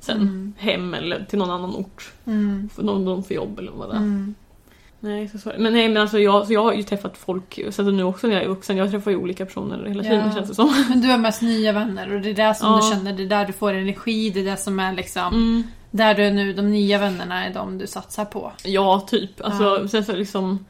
[0.00, 0.52] sen Mm.
[0.58, 2.12] hem eller till någon annan ort.
[2.24, 2.68] Mm.
[2.74, 3.98] För någon, någon får jobb eller vad det är.
[3.98, 4.34] Mm.
[5.04, 5.52] Nej, så, så.
[5.58, 8.26] Men nej, men alltså jag, så jag har ju träffat folk, så att nu också
[8.26, 10.34] när jag är vuxen, jag träffar ju olika personer hela tiden Ja.
[10.34, 10.84] känns det som.
[10.88, 12.76] Men du har mest nya vänner och det är där som Ja.
[12.76, 15.62] du känner, det är där du får energi, det är det som är liksom Mm.
[15.90, 18.52] Där du är nu, de nya vännerna är de du satsar på.
[18.64, 19.30] Ja, typ.
[19.44, 19.88] Alltså, Ja.
[19.88, 20.66] sen så liksom...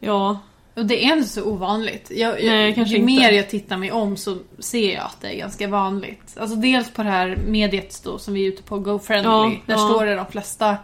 [0.00, 0.38] Ja,
[0.74, 2.10] Och det är inte så ovanligt.
[2.16, 3.12] Jag, Nej, kanske ju inte.
[3.12, 6.36] mer jag tittar mig om så ser jag att det är ganska vanligt.
[6.40, 9.28] Alltså dels på det här mediet då som vi är ute på, GoFriendly.
[9.30, 10.76] Ja, där står det de flesta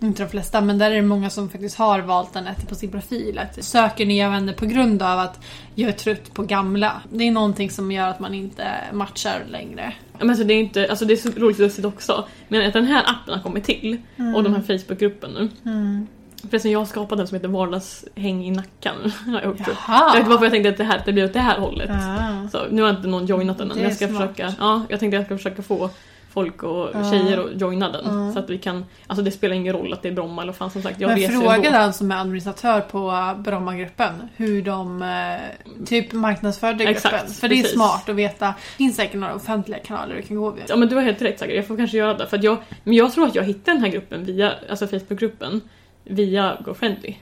[0.00, 2.90] inte de flesta, men där är det många som faktiskt har valt den på sin
[2.90, 3.38] profil.
[3.38, 5.40] Att söker nya vänner på grund av att
[5.74, 7.02] jag är trött på gamla.
[7.12, 9.92] Det är någonting som gör att man inte matchar längre.
[10.12, 12.28] Ja, Men alltså det är inte, alltså det är så roligt lustigt också.
[12.48, 13.96] Men att den här appen har kommit till
[14.36, 16.06] och de här Facebookgruppen nu.
[16.50, 19.12] Förresten jag har skapat en som heter vardagshäng i Nacka nu.
[19.32, 19.70] har jag också.
[19.88, 20.06] Jaha!
[20.06, 21.90] Jag vet inte varför jag tänkte att det, här, det blir åt det här hållet.
[21.90, 22.48] Ah.
[22.48, 23.82] Så, nu har inte någon joinat den än.
[23.82, 24.20] Jag ska smart.
[24.20, 25.90] försöka, ja, jag tänkte att jag ska försöka få
[26.36, 27.10] folk och Ja.
[27.10, 28.04] tjejer att joina den.
[28.26, 28.32] Ja.
[28.32, 30.70] Så att vi kan, alltså det spelar ingen roll att det är Bromma eller fan
[30.70, 31.00] som sagt.
[31.00, 36.84] Jag Men reser fråga den som är administratör på Brommagruppen hur de eh, typ marknadsförde
[36.84, 36.96] gruppen.
[36.96, 37.74] Exakt, För det är precis.
[37.74, 38.46] smart att veta.
[38.46, 40.64] Det finns säkert några offentliga kanaler du kan gå via.
[40.68, 42.26] Ja men du har helt rätt säkert, jag får kanske göra det.
[42.26, 45.60] För jag, men jag tror att jag hittade den här gruppen via, alltså Facebookgruppen,
[46.04, 47.14] via GoFriendly.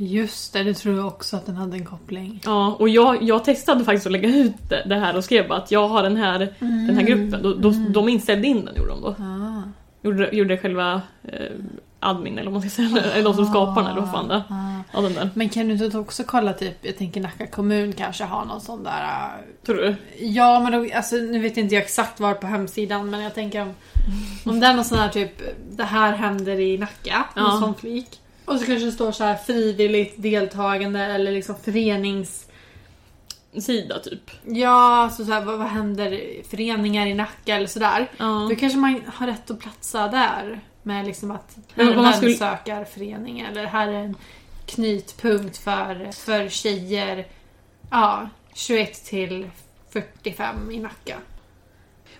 [0.00, 2.40] Just det, du tror också att den hade en koppling.
[2.44, 5.58] Ja, och jag, jag testade faktiskt att lägga ut det, det här och skrev bara
[5.58, 7.42] att jag har den här, den här gruppen.
[7.42, 9.08] Då, då, De inställde in den gjorde de då.
[9.08, 9.62] Ah.
[10.02, 11.40] Gjorde, gjorde själva eh,
[12.00, 14.34] admin eller vad man ska säga, eller de som skapar den eller vad fan det
[14.34, 14.42] är.
[14.48, 14.82] Ah.
[14.92, 15.30] Ja, den där.
[15.34, 18.84] Men kan du inte också kolla typ, jag tänker Nacka kommun kanske har någon sån
[18.84, 19.02] där...
[19.02, 19.94] äh, Tror du?
[20.20, 23.62] Ja men då, alltså, nu vet inte jag exakt var på hemsidan men jag tänker
[23.62, 23.74] om,
[24.44, 27.42] om det är någon sån här typ, det här händer i Nacka, Ja.
[27.42, 28.20] någon sån flik.
[28.48, 32.44] Och så kanske det står så här frivilligt deltagande eller liksom förenings...
[33.58, 34.30] Sida typ.
[34.44, 38.10] Ja, alltså så här, vad, vad händer föreningar i Nacka eller sådär.
[38.16, 38.46] Ja.
[38.50, 40.60] Då kanske man har rätt att platsa där.
[40.82, 44.16] Med liksom att här är en skulle- vänsökarförening eller här är en
[44.66, 47.26] knytpunkt för, för tjejer.
[47.90, 49.50] Ja, 21 till
[49.90, 51.16] 45 i Nacka.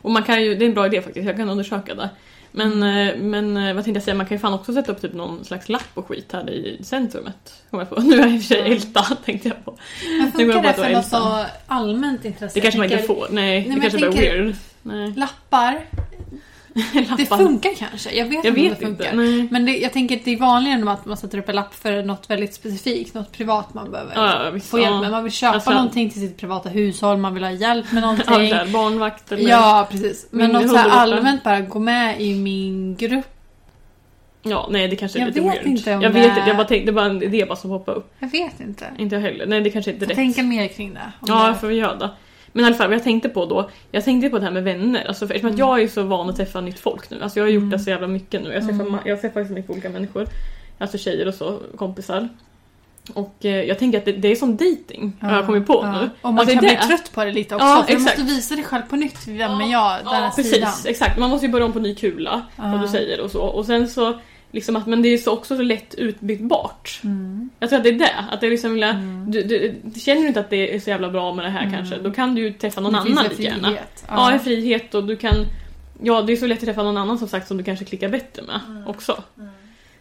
[0.01, 2.11] Och man kan ju, det är en bra idé faktiskt, jag kan undersöka det.
[2.59, 5.01] Men, eh, men eh, vad tänkte jag säga, man kan ju fan också sätta upp
[5.01, 7.63] typ någon slags lapp och skit här i centrumet.
[7.71, 8.01] Kom jag på.
[8.01, 8.73] Nu är jag i och för sig.
[8.73, 9.79] Älta tänkte jag på.
[10.19, 12.55] Men funkar det för något så allmänt intresse?
[12.55, 14.57] Det kanske man inte får, nej, men det kanske bara är weird.
[14.83, 15.13] Nej.
[15.17, 15.81] Lappar,
[17.17, 18.11] det funkar kanske.
[18.17, 19.23] Jag vet Jag inte om vet det funkar.
[19.23, 19.53] inte.
[19.53, 22.03] Men det, jag tänker att det är vanligare att man sätter upp en lapp för
[22.03, 25.11] något väldigt specifikt, något privat man behöver Ja, visst, få hjälp med.
[25.11, 28.25] Man vill köpa Alltså- någonting till sitt privata hushåll, man vill ha hjälp med någonting.
[28.27, 29.51] så här, barnvakt eller...
[29.51, 30.27] Ja, precis.
[30.31, 33.27] Men något så allmänt bara, gå med i min grupp.
[34.43, 35.67] Ja, nej det kanske är Jag lite vet weird.
[35.67, 37.71] inte om jag det- vet inte, jag bara tänkte, det var en idé bara som
[37.71, 38.13] hoppade upp.
[38.19, 38.85] Jag vet inte.
[38.99, 39.47] Inte jag heller.
[39.47, 40.17] Nej det kanske inte är rätt.
[40.17, 41.13] tänka mer kring det.
[41.21, 42.11] om Ja, det- får göra det.
[42.59, 44.65] Men i alla fall, vad jag tänkte på då, jag tänkte på det här med
[44.65, 45.05] vänner.
[45.09, 47.23] Alltså, för, eftersom att jag är ju så van att träffa nytt folk nu.
[47.23, 48.53] Alltså jag har gjort det så jävla mycket nu.
[48.53, 49.01] Jag träffar, Mm.
[49.05, 50.27] jag träffar så mycket olika människor.
[50.79, 52.29] Alltså tjejer och så, kompisar.
[53.15, 55.93] Och eh, jag tänker att det, det är som dating har jag kommit på ja.
[56.01, 56.11] nu.
[56.23, 57.67] Och man Alltså, kan det bli trött på det lite också.
[57.67, 58.19] Ja, för du exakt.
[58.19, 59.27] måste visa dig själv på nytt.
[59.29, 59.99] Vem är jag?
[59.99, 60.73] Den här Precis, sidan.
[60.87, 61.19] exakt.
[61.19, 62.63] Man måste ju börja om på ny kula, Ja.
[62.73, 63.43] som du säger och så.
[63.43, 64.19] Och sen så,
[64.53, 67.01] liksom att, men det är så också så lätt utbytbart.
[67.05, 67.51] Mm.
[67.61, 68.15] Jag tror att det är det.
[68.31, 68.75] Att det är liksom,
[69.33, 71.71] du, du, du känner du inte att det är så jävla bra med det här
[71.71, 73.05] kanske, då kan du ju träffa någon Mm.
[73.15, 73.69] Det annan lika gärna.
[73.69, 74.05] frihet.
[74.09, 75.35] Ja, en frihet och du kan...
[76.03, 78.09] Ja, det är så lätt att träffa någon annan som sagt som du kanske klickar
[78.09, 78.87] bättre med Mm.
[78.87, 79.23] också.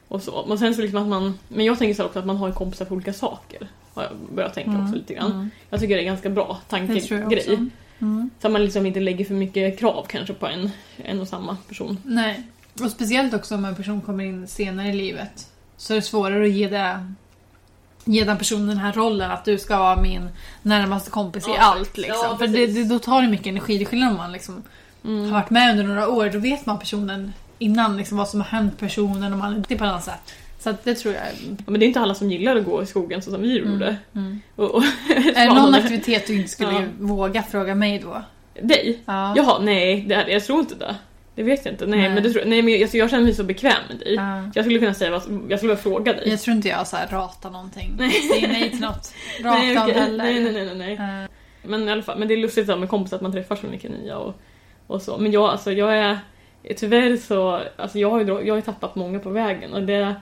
[0.07, 0.45] Och så.
[0.47, 1.33] Men sen så liksom att man...
[1.47, 3.67] Men jag tänker så också att man har kompisar för olika saker.
[3.93, 4.83] Har jag börjat tänka Mm.
[4.83, 5.31] också lite grann.
[5.31, 5.49] Mm.
[5.69, 7.57] Jag tycker det är en ganska bra tankegrej.
[7.99, 8.29] Mm.
[8.41, 11.57] Så att man liksom inte lägger för mycket krav kanske på en, en och samma
[11.67, 11.97] person.
[12.05, 12.43] Nej.
[12.83, 15.47] Och speciellt också om en person kommer in senare i livet.
[15.77, 17.13] Så är det svårare att ge, det,
[18.05, 20.29] ge den personen den här rollen att du ska vara min
[20.61, 21.97] närmaste kompis i Ja, allt.
[21.97, 22.25] Liksom.
[22.31, 23.77] ja, För det, det, då tar det mycket energi.
[23.77, 24.63] Det är skillnad om man liksom
[25.03, 25.25] Mm.
[25.25, 26.29] har varit med under några år.
[26.29, 29.85] Då vet man personen innan liksom, vad som har hänt personen och man inte på
[29.85, 30.33] något sätt.
[30.59, 31.23] Så det tror jag.
[31.23, 33.57] Ja, Men det är inte alla som gillar att gå i skogen så som vi
[33.59, 33.97] gjorde.
[34.15, 34.41] Mm.
[34.55, 34.83] Och, och,
[35.35, 36.81] Är det någon aktivitet du inte skulle Ja.
[36.99, 38.21] våga fråga mig då?
[38.61, 38.99] Dig?
[39.05, 39.33] Ja.
[39.37, 40.95] Jaha, nej, det, jag tror inte det.
[41.37, 41.85] Det vet jag inte.
[41.85, 42.09] Nej, Nej.
[42.09, 44.13] men, det tror, nej, men alltså, jag känner mig så bekväm med dig.
[44.15, 44.49] Ja.
[44.55, 46.29] Jag skulle kunna säga vad, jag skulle fråga dig.
[46.29, 47.95] Jag tror inte jag så här rata någonting.
[47.99, 48.11] Nej.
[48.11, 49.13] Säger nej till något.
[49.43, 49.93] Rata nej, okej.
[49.93, 50.23] heller.
[50.23, 51.23] nej, nej, nej, nej, nej.
[51.23, 51.29] Eh,
[51.63, 53.91] Men i alla fall, men det är lustigt med kompisar att man träffar så mycket
[53.91, 54.35] nya och,
[54.87, 55.17] och så.
[55.17, 56.17] Men jag, alltså, jag är
[56.77, 60.15] tyvärr så, alltså jag har ju, jag har ju tappat många på vägen och det,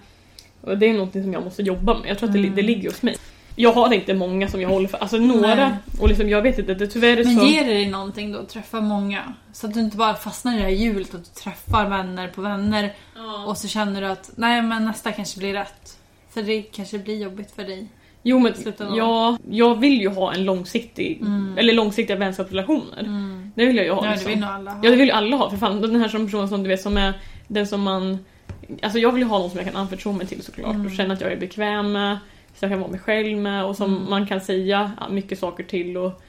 [0.61, 2.09] och det är någonting som jag måste jobba med.
[2.09, 2.55] Jag tror att det, Mm.
[2.55, 3.15] det ligger hos mig.
[3.55, 5.73] Jag har inte många som jag håller för, alltså några, Nej.
[5.99, 7.45] och liksom jag vet inte, det tyvärr Men så...
[7.45, 9.33] ger det dig någonting då att träffa många?
[9.53, 12.41] Så att du inte bara fastnar i det här hjulet och du träffar vänner på
[12.41, 13.45] vänner Ja.
[13.47, 15.97] och så känner du att nej men nästa kanske blir rätt.
[16.33, 17.87] För det kanske blir jobbigt för dig.
[18.23, 18.53] Jo men
[18.95, 21.57] ja, jag vill ju ha en långsiktig, Mm.
[21.57, 22.99] eller långsiktiga vänskapsrelationer.
[22.99, 23.51] Mm.
[23.55, 23.97] Det vill jag ju ha.
[23.97, 24.29] Ja, det liksom.
[24.29, 24.79] vill nog alla ha.
[24.83, 25.81] Ja det vill ju alla ha för fan.
[25.81, 27.13] Den här som personen som du vet som är
[27.47, 28.19] den som man...
[28.81, 30.85] Alltså jag vill ju ha någon som jag kan anförtro mig till såklart Mm.
[30.85, 32.17] och känna att jag är bekväm med.
[32.55, 34.09] Så jag kan vara mig själv med och som Mm.
[34.09, 36.21] man kan säga mycket saker till och,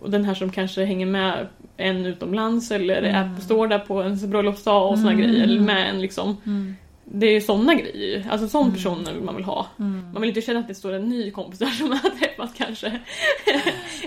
[0.00, 3.14] och den här som kanske hänger med en utomlands eller Mm.
[3.14, 5.22] är, står där på ens bröllopsdag och såna Mm.
[5.26, 5.42] grejer.
[5.44, 6.36] Eller med en liksom.
[6.46, 6.76] Mm.
[7.04, 8.26] Det är ju såna grejer.
[8.30, 9.14] Alltså sån Mm.
[9.14, 9.66] vill man vill ha.
[9.78, 10.08] Mm.
[10.12, 12.54] Man vill inte känna att det står en ny kompis där som man har träffat
[12.56, 12.88] kanske.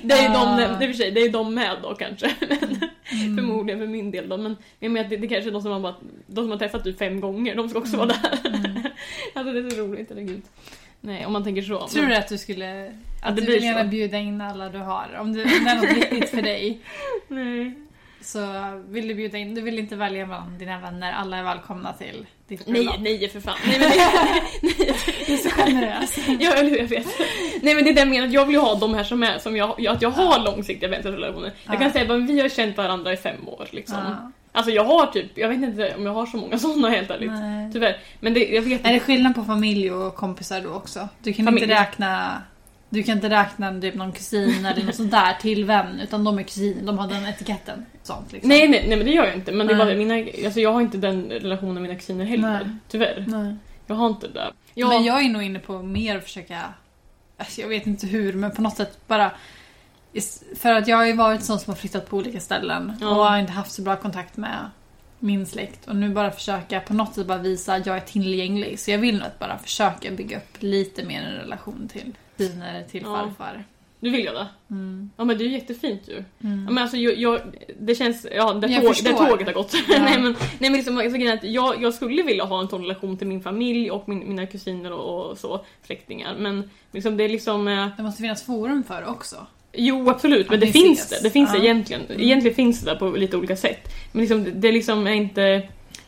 [0.01, 0.58] det är ju Ah.
[0.58, 2.32] de, det är för sig, det är de med då kanske.
[2.49, 3.38] Men Mm.
[3.38, 5.71] förmodligen för min del då, men jag menar att det, det kanske är de som
[5.71, 5.95] har, bara,
[6.27, 8.39] de som har träffat du fem gånger, de ska också vara där.
[8.49, 8.71] Mm.
[9.34, 10.41] alltså det är så roligt, herregud.
[11.01, 11.88] Nej, om man tänker så.
[11.88, 12.93] Tror du att du skulle...
[13.21, 13.88] Att det du vill gärna så.
[13.88, 15.17] bjuda in alla du har?
[15.19, 16.79] Om, du, om det är något viktigt för dig
[17.27, 17.73] Nej.
[18.21, 18.39] så
[18.89, 19.55] vill du bjuda in...
[19.55, 22.95] Du vill inte välja bland dina vänner, alla är välkomna till ditt Nej, bröllop.
[23.01, 23.55] nej för fan.
[23.67, 24.95] Nej, men det,
[25.27, 26.17] Det är så generöst.
[26.39, 27.07] ja, eller hur, jag vet.
[27.62, 29.23] Nej men det är det jag menar, att jag vill ju ha de här som
[29.23, 31.51] är, som jag, att jag har långsiktiga vänskapsrelationer.
[31.65, 31.79] Jag Ja.
[31.79, 33.97] kan säga att vi har känt varandra i fem år liksom.
[33.97, 34.31] Ja.
[34.57, 37.31] Alltså jag har typ, jag vet inte om jag har så många sådana helt ärligt.
[37.31, 37.69] Nej.
[37.73, 37.97] Tyvärr.
[38.19, 41.09] Men det, jag vet Är det skillnad på familj och kompisar då också?
[41.23, 41.63] Du kan Familj.
[41.63, 42.41] inte räkna...
[42.89, 46.39] Du kan inte räkna typ någon kusin eller något sånt där till vän, utan de
[46.39, 47.85] är kusiner, de har den etiketten.
[48.03, 48.49] Sånt liksom.
[48.49, 49.51] Nej, nej, nej men det gör jag inte.
[49.51, 50.15] Men det är bara mina,
[50.45, 52.51] alltså jag har inte den relationen med mina kusiner heller.
[52.63, 52.75] Nej.
[52.89, 53.25] Tyvärr.
[53.27, 53.55] Nej.
[53.87, 54.51] Jag har inte det.
[54.73, 56.59] Ja, Men jag är nog inne på mer att försöka...
[57.37, 59.31] Alltså jag vet inte hur, men på något sätt bara...
[60.56, 63.10] För att jag har ju varit sån som har flyttat på olika ställen Ja.
[63.10, 64.69] och har inte haft så bra kontakt med
[65.19, 65.88] min släkt.
[65.88, 68.80] Och nu bara försöka på något sätt bara visa att jag är tillgänglig.
[68.80, 73.01] Så jag vill nog bara försöka bygga upp lite mer en relation till kusiner, till
[73.06, 73.15] Ja.
[73.15, 73.63] farfar.
[73.99, 74.47] du vill jag det?
[74.69, 75.12] Mm.
[75.17, 76.13] Ja men det är ju jättefint ju.
[76.43, 76.63] Mm.
[76.65, 77.41] Ja, men alltså jag, jag,
[77.80, 79.73] det känns, ja det, tåg, det tåget har gått.
[79.89, 79.99] Ja.
[80.03, 83.27] nej men, nej, men liksom, alltså, jag, jag skulle vilja ha en sån relation till
[83.27, 86.36] min familj och min, mina kusiner och, och så, släktingar.
[86.39, 87.67] Men liksom, det är liksom...
[87.67, 89.47] Eh, Det måste finnas forum för det också.
[89.77, 91.09] Jo absolut, men det finns ses.
[91.21, 91.27] det.
[91.27, 91.63] Det finns det Ja.
[91.63, 92.01] egentligen.
[92.17, 93.93] Egentligen finns det där på lite olika sätt.
[94.11, 95.61] Men liksom, det, det liksom är inte...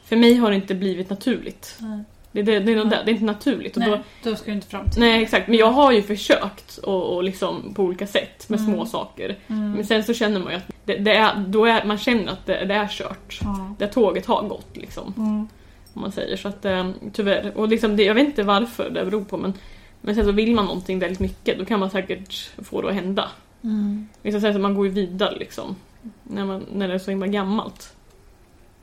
[0.06, 1.76] För mig har det inte blivit naturligt.
[1.80, 2.86] Nej, Det, det, det är Nej.
[2.86, 3.78] det, det är inte naturligt.
[3.78, 6.02] Och då, Nej då ska du inte fram till nej exakt, men jag har ju
[6.02, 8.74] försökt och, och liksom på olika sätt med Mm.
[8.74, 9.36] små saker.
[9.48, 9.72] Mm.
[9.72, 12.46] Men sen så känner man ju att det, det är, då är, man känner att
[12.46, 13.40] det, det är kört.
[13.42, 13.76] Ja.
[13.80, 15.14] Det tåget har gått liksom.
[15.18, 15.48] Mm.
[15.94, 17.52] Om man säger så att eh, tyvärr.
[17.58, 19.54] Och liksom det, jag vet inte varför det beror på men,
[20.02, 22.94] men sen så vill man någonting väldigt mycket då kan man säkert få det att
[22.96, 23.30] hända.
[23.64, 24.08] Mm.
[24.24, 25.76] Sen så man går ju vidare liksom.
[26.24, 27.94] När, man, när det är så himla gammalt.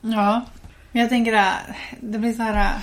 [0.01, 0.45] Ja,
[0.93, 1.55] men jag tänker att
[2.01, 2.81] det blir så här...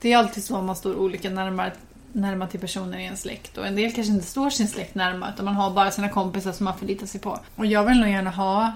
[0.00, 1.72] Det är alltid så man står olika närmare,
[2.12, 3.58] närmare till personer i en släkt.
[3.58, 6.52] Och en del kanske inte står sin släkt närmare utan man har bara sina kompisar
[6.52, 7.38] som man förlitar sig på.
[7.56, 8.72] Och jag vill nog gärna ha...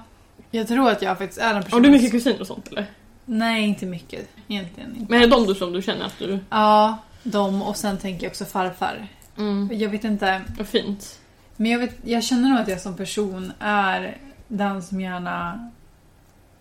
[0.50, 1.76] Jag tror att jag faktiskt är en person...
[1.76, 2.86] Har du mycket kusiner och sånt eller?
[3.24, 4.28] Nej, inte mycket.
[4.48, 5.12] Egentligen inte.
[5.12, 6.38] Men är det de du som du känner att du...
[6.50, 9.06] Ja, de och sen tänker jag också farfar.
[9.38, 9.70] Mm.
[9.72, 10.42] Jag vet inte.
[10.58, 11.18] Vad fint.
[11.62, 15.70] Men jag, vet, jag känner nog att jag som person är den som gärna...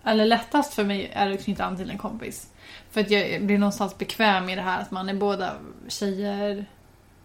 [0.04, 2.48] Eller lättast för mig är att knyta an till en kompis.
[2.92, 5.54] För att jag blir någonstans bekväm i det här att man är båda
[5.88, 6.66] tjejer.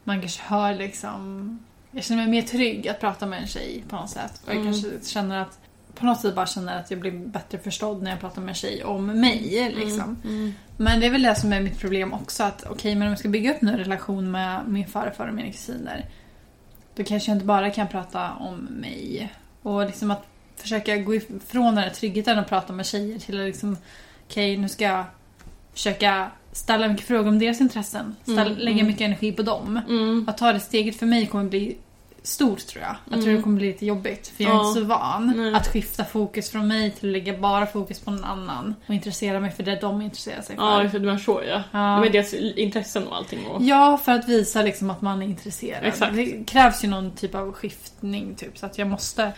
[0.04, 1.58] Man kanske hör liksom...
[1.90, 4.42] Jag känner mig mer trygg att prata med en tjej på något sätt.
[4.44, 4.72] Och jag Mm.
[4.72, 5.58] kanske känner att...
[5.94, 8.54] På något sätt bara känner att jag blir bättre förstådd när jag pratar med en
[8.54, 9.72] tjej om mig.
[9.76, 10.16] Liksom.
[10.24, 10.36] Mm.
[10.36, 10.52] Mm.
[10.76, 12.42] Men det är väl det som är mitt problem också.
[12.44, 15.50] Att okej, men om jag ska bygga upp en relation med min farfar och mina
[15.52, 16.04] kusiner.
[16.96, 19.32] Då kanske jag inte bara kan prata om mig.
[19.62, 23.46] Och liksom att försöka gå ifrån den här tryggheten och prata med tjejer till att
[23.46, 23.76] liksom
[24.26, 25.04] okej, nu ska jag
[25.72, 28.16] försöka ställa mycket frågor om deras intressen.
[28.22, 28.86] Ställa, Mm, lägga mm.
[28.86, 29.80] mycket energi på dem.
[29.88, 30.24] Mm.
[30.28, 31.76] Att ta det steget för mig kommer bli
[32.26, 32.96] stort tror jag.
[33.04, 33.36] Jag tror Mm.
[33.36, 34.32] det kommer bli lite jobbigt.
[34.36, 34.68] För jag är Ja.
[34.68, 35.54] inte så van Nej.
[35.54, 38.74] att skifta fokus från mig till att lägga bara fokus på någon annan.
[38.86, 40.62] Och intressera mig för det de intresserar sig för.
[40.62, 41.62] Ja, det, du menar så ja.
[41.72, 41.78] Ja.
[41.78, 43.46] Det var deras intressen och allting.
[43.46, 43.62] Och...
[43.62, 45.84] Ja, för att visa liksom att man är intresserad.
[45.84, 46.14] Exakt.
[46.14, 49.32] Det krävs ju någon typ av skiftning typ, så att jag måste...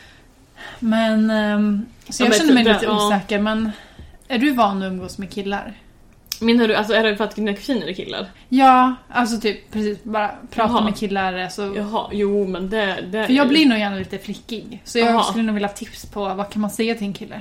[0.79, 1.31] Men...
[1.31, 3.07] ehm, så Ja, jag men känner mig det- lite ja.
[3.07, 3.71] osäker, men...
[4.29, 5.75] Är du van att umgås med killar?
[6.41, 8.27] Menar du, alltså är det för att dina kusiner är killar?
[8.49, 10.85] Ja, alltså typ precis bara prata Jaha.
[10.85, 11.49] med killar.
[11.49, 11.75] Så...
[11.77, 13.05] Jaha, jo men det...
[13.11, 14.83] det För jag blir nog gärna lite flickig.
[14.85, 15.23] Så jag Jaha.
[15.23, 17.41] skulle nog vilja ha tips på vad kan man säga till en kille?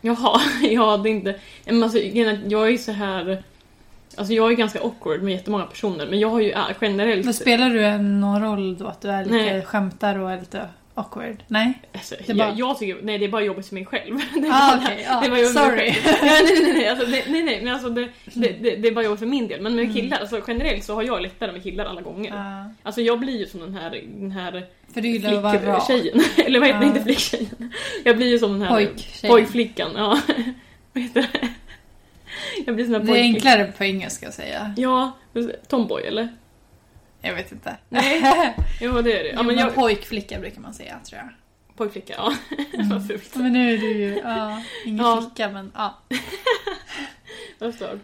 [0.00, 1.34] Jaha, ja det är inte...
[1.64, 3.42] Men alltså, jag är så här...
[4.16, 7.24] Alltså jag är ganska awkward med jättemånga personer men jag har ju äh, generellt...
[7.24, 8.86] Men spelar du någon roll då?
[8.86, 9.62] Att du är lite Nej.
[9.62, 11.42] skämtar och är lite awkward?
[11.48, 11.72] Nej?
[11.92, 14.16] Alltså, Det bara- jag, jag tycker, nej det är bara jobbigt för mig själv.
[14.34, 15.94] Det Ah, det jobbigt mig sorry.
[16.22, 19.04] nej, nej, nej, alltså, det, nej, nej, men alltså det, det, det, det är bara
[19.04, 19.60] jobbigt för min del.
[19.60, 19.94] Men med Mm.
[19.96, 22.30] killar, alltså generellt så har jag lättare med killar alla gånger.
[22.36, 22.70] Ja.
[22.82, 25.86] Alltså jag blir ju som den här, den här för du gillar att vara rak.
[25.86, 26.20] flicktjejen.
[26.46, 26.86] Eller vad heter det?
[26.86, 27.72] Inte flicktjejen.
[28.04, 29.32] Jag blir ju som den här Pojktjejen.
[29.34, 29.90] pojkflickan.
[29.96, 30.20] Ja.
[30.92, 31.48] vad heter det?
[32.66, 34.74] Jag blir den här Det är enklare på engelska att säga.
[34.76, 35.12] Ja,
[35.68, 36.28] tomboy eller?
[37.26, 37.76] Jag vet inte.
[37.88, 38.22] Nej.
[38.80, 39.30] Jo det är det.
[39.30, 41.28] Ja, men jag, pojkflicka brukar man säga tror jag.
[41.76, 42.32] pojkflicka, ja.
[42.90, 43.34] Vad fult.
[43.36, 45.20] Men nu är du ju, ja, ingen Ja.
[45.22, 45.98] flicka men ja.
[47.58, 47.98] Vad stört.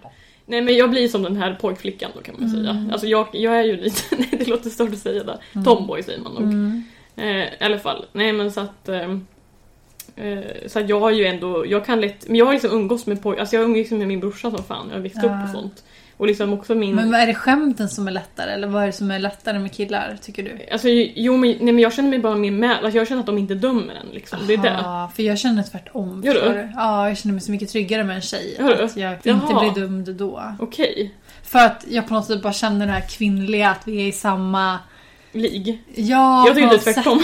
[0.47, 2.65] Nej men jag blir som den här pojkflickan då kan man Mm.
[2.65, 2.93] säga.
[2.93, 5.39] Alltså jag, jag är ju lite, nej det låter stört att säga det.
[5.53, 5.65] Mm.
[5.65, 6.43] Tomboy säger man nog.
[6.43, 6.85] Mm.
[7.17, 8.07] Eh, I alla fall.
[8.13, 8.89] Nej men så att...
[8.89, 9.11] Eh,
[10.17, 13.23] eh, så jag har ju ändå, jag kan lätt, men jag har liksom umgås med
[13.23, 15.45] poj, alltså jag umgås med min brorsa som fan, jag har växt upp Ja.
[15.45, 15.85] och sånt.
[16.23, 16.95] Och liksom också min...
[16.95, 19.59] Men vad är det skämten som är lättare eller vad är det som är lättare
[19.59, 20.59] med killar tycker du?
[20.73, 23.27] Alltså jo men, nej, men jag känner mig bara mer med, alltså, jag känner att
[23.27, 24.39] de inte dömer en liksom.
[24.47, 25.09] Det är det.
[25.17, 26.23] För jag känner tvärtom.
[26.25, 26.69] Gör du?
[26.77, 28.57] Ja, jag känner mig så mycket tryggare med en tjej.
[28.59, 28.85] Gör du?
[28.85, 29.73] Att jag inte Jaha.
[29.73, 30.55] blir dömd då.
[30.59, 31.15] Okej.
[31.43, 34.13] För att jag på något sätt bara känner det här kvinnliga, att vi är i
[34.13, 34.79] samma...
[35.33, 35.83] Lig.
[35.95, 37.23] Ja, jag tycker det är tvärtom.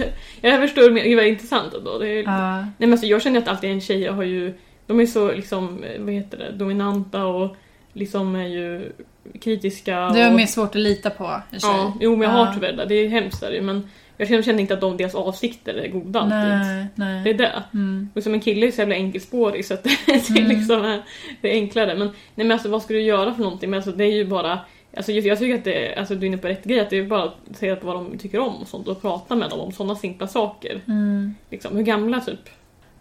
[0.40, 1.98] jag förstår mer, det var intressant ändå.
[1.98, 2.56] Det är, Ja.
[2.56, 4.54] Nej men alltså jag känner att alltid en tjej har ju,
[4.86, 7.56] de är så liksom, eh, vad heter det, dominanta och
[7.96, 8.92] liksom är ju
[9.40, 10.08] kritiska.
[10.08, 11.70] Det är och, mer svårt att lita på en tjej.
[11.70, 12.44] Ja, jo men jag Ja.
[12.44, 12.84] har tyvärr det.
[12.84, 16.20] Det är hemskt är det men jag känner, inte att de, deras avsikter är goda
[16.20, 16.86] alltid.
[16.94, 17.62] Nej, Det är det.
[17.74, 18.08] Mm.
[18.14, 20.48] Och som en kille är så jävla enkelspårig så att det är Mm.
[20.58, 21.02] liksom är,
[21.40, 21.94] det är enklare.
[21.94, 23.70] Men, nej men alltså vad ska du göra för någonting?
[23.70, 24.58] Men alltså det är ju bara
[24.96, 26.90] Alltså jag, jag tycker att det är, alltså du är inne på rätt grej, att
[26.90, 29.60] det är bara att säga vad de tycker om och sånt och prata med dem
[29.60, 30.80] om sådana simpla saker.
[30.88, 31.34] Mm.
[31.50, 32.40] Liksom, hur gamla typ?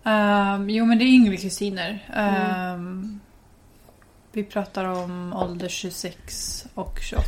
[0.04, 2.00] Ehm, jo, men det är yngre kusiner.
[2.16, 3.20] Mm.
[4.36, 7.24] Vi pratar om ålder 26 och 28.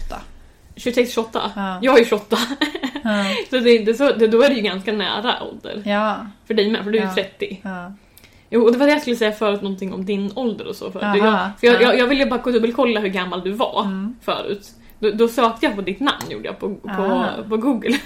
[0.76, 1.26] 26-28?
[1.56, 1.80] Ja.
[1.82, 2.38] Jag är 28.
[3.04, 3.26] Ja.
[3.50, 5.82] Så, det är inte så då är det ju ganska nära ålder.
[5.86, 6.26] ja.
[6.48, 7.14] För dig med, för du är ju Ja.
[7.16, 7.60] 30.
[7.64, 7.94] ja.
[8.50, 10.92] Jo, och det var det jag skulle säga förut, någonting om din ålder och så.
[10.92, 11.82] För, Aha, jag, för jag, ja.
[11.82, 14.16] jag, jag ville bara dubbelkolla hur gammal du var Mm.
[14.22, 14.72] förut.
[15.00, 17.30] Då, då sökte jag på ditt namn, gjorde jag, på, på, Aha.
[17.50, 18.00] på Google.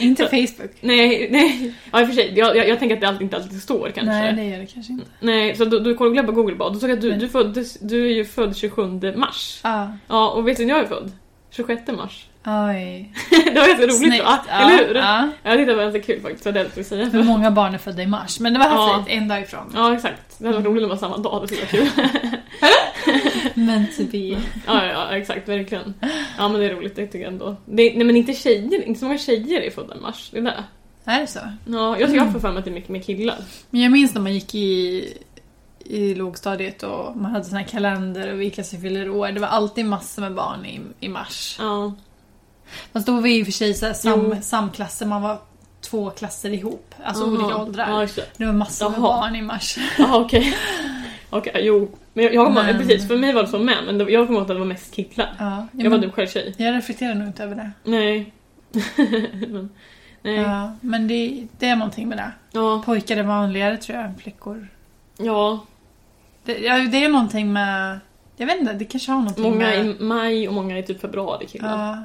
[0.00, 0.70] Inte Facebook.
[0.80, 1.74] nej, nej.
[1.92, 2.32] Ja, i och för sig.
[2.36, 4.12] Jag, jag, jag tänker att det alltid, inte alltid står kanske.
[4.12, 5.56] Nej, Nej, det gör det kanske inte.
[5.58, 6.70] så då, då kollade jag på Google bara.
[6.70, 9.60] Då såg jag att du, Men- du, föddes, du är ju född 27 mars.
[9.62, 11.12] Ah, Ja, och vet du när jag är född?
[11.50, 12.26] 26 mars.
[12.46, 13.12] Oj.
[13.30, 14.24] det var ganska roligt Snyggt.
[14.24, 14.38] va?
[14.48, 14.94] Ja, Eller hur?
[14.94, 15.28] Ja.
[15.42, 17.10] Ja, det var ganska kul faktiskt, vad det jag skulle säga.
[17.10, 18.40] För många barn är födda i mars.
[18.40, 18.94] Men det var Ja.
[18.96, 19.72] häftigt, en dag ifrån.
[19.74, 20.38] Ja, exakt.
[20.38, 22.38] Det hade varit roligt om det var samma dag, det skulle vara kul.
[23.54, 24.18] Meant to be.
[24.66, 25.94] Ja, ja, ja, exakt, verkligen.
[26.38, 27.56] Ja, men det är roligt, det tycker jag ändå.
[27.66, 30.28] Det, nej, men inte tjejer, inte så många tjejer är födda i mars.
[30.32, 30.64] Det är det.
[31.04, 31.38] Är det så?
[31.66, 33.36] Ja, jag tycker jag får för mig att det är mycket mer killar.
[33.70, 35.04] Men jag minns när man gick i,
[35.84, 39.28] i lågstadiet och man hade sån här kalender och vilka som fyller år.
[39.28, 41.56] Det var alltid massor med barn i, i mars.
[41.60, 41.94] Ja,
[42.92, 45.38] Fast då var vi i och för sig så här sam, samklasser, man var
[45.80, 46.94] två klasser ihop.
[47.04, 47.32] Alltså Aha.
[47.32, 47.90] olika åldrar.
[47.90, 48.24] Ja, det.
[48.36, 49.20] Det var massor med Jaha.
[49.20, 49.76] barn i mars.
[49.98, 50.56] Jaha, okej.
[51.30, 51.90] Okej, jo.
[52.12, 54.42] Men jag, jag Men- precis, för mig var det så med, men jag kommer ihåg
[54.42, 55.34] att det var mest killar.
[55.38, 56.54] Ja, Jag var typ själv tjej.
[56.58, 57.70] jag reflekterar nog inte över det.
[57.84, 58.32] Nej.
[59.48, 59.70] men,
[60.22, 60.34] nej.
[60.34, 60.42] Ja.
[60.42, 62.32] Ja, men det, det är någonting med det.
[62.52, 62.82] Ja.
[62.86, 64.68] Pojkar är vanligare tror jag än flickor.
[65.18, 65.64] ja.
[66.44, 68.00] Det, ja, det är någonting med...
[68.36, 69.86] Jag vet inte, det kanske har någonting Många med...
[69.86, 71.86] i maj och många i typ februari killar.
[71.86, 71.98] Ja,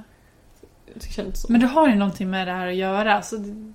[0.93, 1.51] Det känns så.
[1.51, 3.13] men det har ju någonting med det här att göra.
[3.15, 3.73] Alltså, det,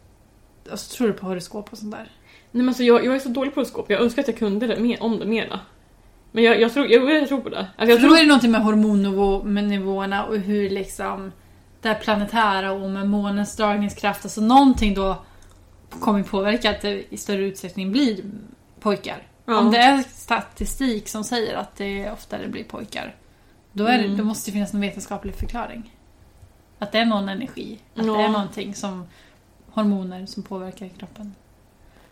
[0.70, 2.10] alltså, tror du på horoskop och sånt där?
[2.50, 4.66] Nej men alltså jag, jag är så dålig på horoskop, jag önskar att jag kunde
[4.66, 5.60] det mer, om det mera.
[6.32, 7.66] Men jag, jag, tror, jag, jag tror på det.
[7.76, 11.32] Alltså jag tror det är någonting med hormonnivåerna och hur liksom
[11.80, 15.24] det här planetära och med månens dragningskraft, alltså någonting då
[15.90, 18.24] kommer påverka att det i större utsträckning blir
[18.80, 19.26] pojkar.
[19.46, 19.58] Ja.
[19.58, 23.14] Om det är statistik som säger att det oftare blir pojkar,
[23.72, 24.16] då, är det, Mm.
[24.16, 25.93] då måste det finnas någon vetenskaplig förklaring.
[26.78, 28.12] Att det är någon energi, att Ja.
[28.12, 29.06] det är någonting som
[29.70, 31.34] hormoner som påverkar kroppen.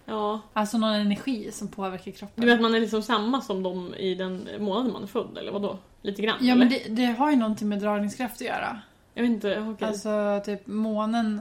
[0.06, 0.40] ja.
[0.52, 2.40] Alltså någon energi som påverkar kroppen.
[2.40, 5.38] Du vet att man är liksom samma som de i den månaden man är född,
[5.38, 5.78] eller vadå?
[6.02, 6.36] Lite grann?
[6.40, 6.64] Ja eller?
[6.64, 8.80] men det, det har ju någonting med dragningskraft att göra.
[9.14, 9.88] Jag vet inte, okej.
[9.88, 11.40] Alltså typ månen,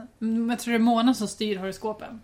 [0.50, 2.20] jag tror det är månen som styr horoskopen.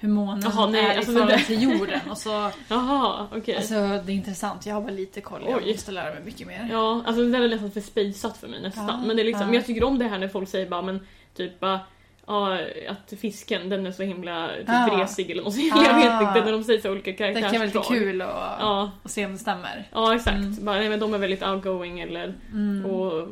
[0.00, 2.00] Hur månen Jaha, nej, är alltså i förhållande till jorden.
[2.10, 3.56] Och så, Jaha, okej.
[3.56, 5.40] alltså, det är intressant, jag har bara lite koll.
[5.48, 5.72] Jag Oj.
[5.72, 6.68] måste lära mig mycket mer.
[6.72, 8.86] Ja, alltså det där är nästan för spejsat för mig nästan.
[8.88, 9.46] Ja, men det är liksom, ja.
[9.46, 11.80] men jag tycker om det här när folk säger bara men typ bara
[12.26, 14.96] Ja, att fisken den är så himla typ, Ah.
[14.96, 15.66] vresig eller något sånt.
[15.86, 17.84] Jag vet inte när de säger så olika Det kan vara lite karaktärsdrag.
[17.98, 18.28] kul att
[18.60, 19.88] Ja, att se om det stämmer.
[19.92, 20.36] ja exakt.
[20.36, 20.64] Mm.
[20.64, 22.86] Bara, nej, men de är väldigt outgoing eller Mm.
[22.90, 23.28] och,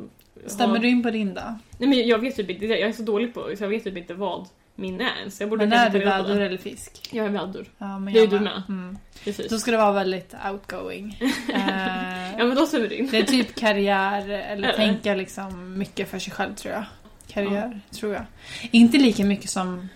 [0.47, 1.41] Stämmer har- du in på din då?
[1.77, 3.97] Nej men jag vet typ inte, jag är så dålig på så jag vet typ
[3.97, 4.47] inte vad
[4.79, 5.39] min är ens.
[5.39, 6.45] Jag borde Men är du vädur det.
[6.45, 7.09] eller fisk?
[7.11, 8.61] Jag är vädur, Ja, men Det är du med.
[8.69, 8.97] Mm.
[9.23, 9.49] precis.
[9.49, 11.17] Då ska det vara väldigt outgoing.
[11.53, 13.07] Eh, Ja men då ser vi in.
[13.11, 16.83] Det är typ karriär, eller tänka liksom mycket för sig själv tror jag.
[17.27, 18.25] Karriär, tror jag.
[18.71, 19.89] Inte lika mycket som...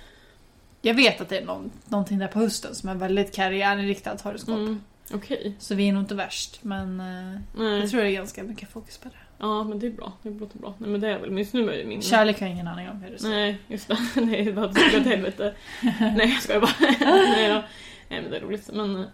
[0.82, 4.50] Jag vet att det är någon, någonting där på hösten som är väldigt karriärinriktat horoskop.
[4.58, 4.82] Mm,
[5.14, 5.56] Okej.
[5.60, 8.98] Så vi är nog inte värst, men eh, jag tror det är ganska mycket fokus
[8.98, 9.16] på det.
[9.44, 10.74] Ja men det är bra, det låter bra.
[10.78, 12.02] Nej men det är väl, just nu är min...
[12.02, 13.98] Kärlek har jag ingen aning om hur det ser Nej, just det.
[14.22, 15.54] Nej, det var åt helvete.
[16.00, 16.72] Nej, jag skojar bara.
[17.00, 17.64] nej, då.
[18.10, 18.70] nej, men det är roligt.
[18.74, 19.06] Men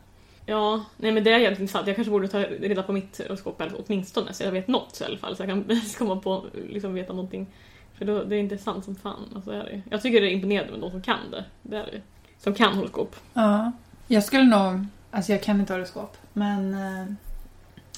[0.46, 1.88] ja, nej men det är jävligt intressant.
[1.88, 5.18] Jag kanske borde ta reda på mitt horoskop åtminstone så jag vet något i alla
[5.18, 5.36] fall.
[5.36, 7.48] Så jag kan komma på, liksom veta någonting.
[7.94, 9.32] För då, det är intressant som fan.
[9.36, 9.82] Alltså, är det.
[9.90, 11.46] Jag tycker det är imponerande med de som kan det.
[11.62, 12.02] det, är det.
[12.38, 13.16] Som kan horoskop.
[13.34, 13.72] Ja.
[14.08, 14.86] Jag skulle nog...
[15.12, 16.76] Alltså jag kan inte horoskop, men...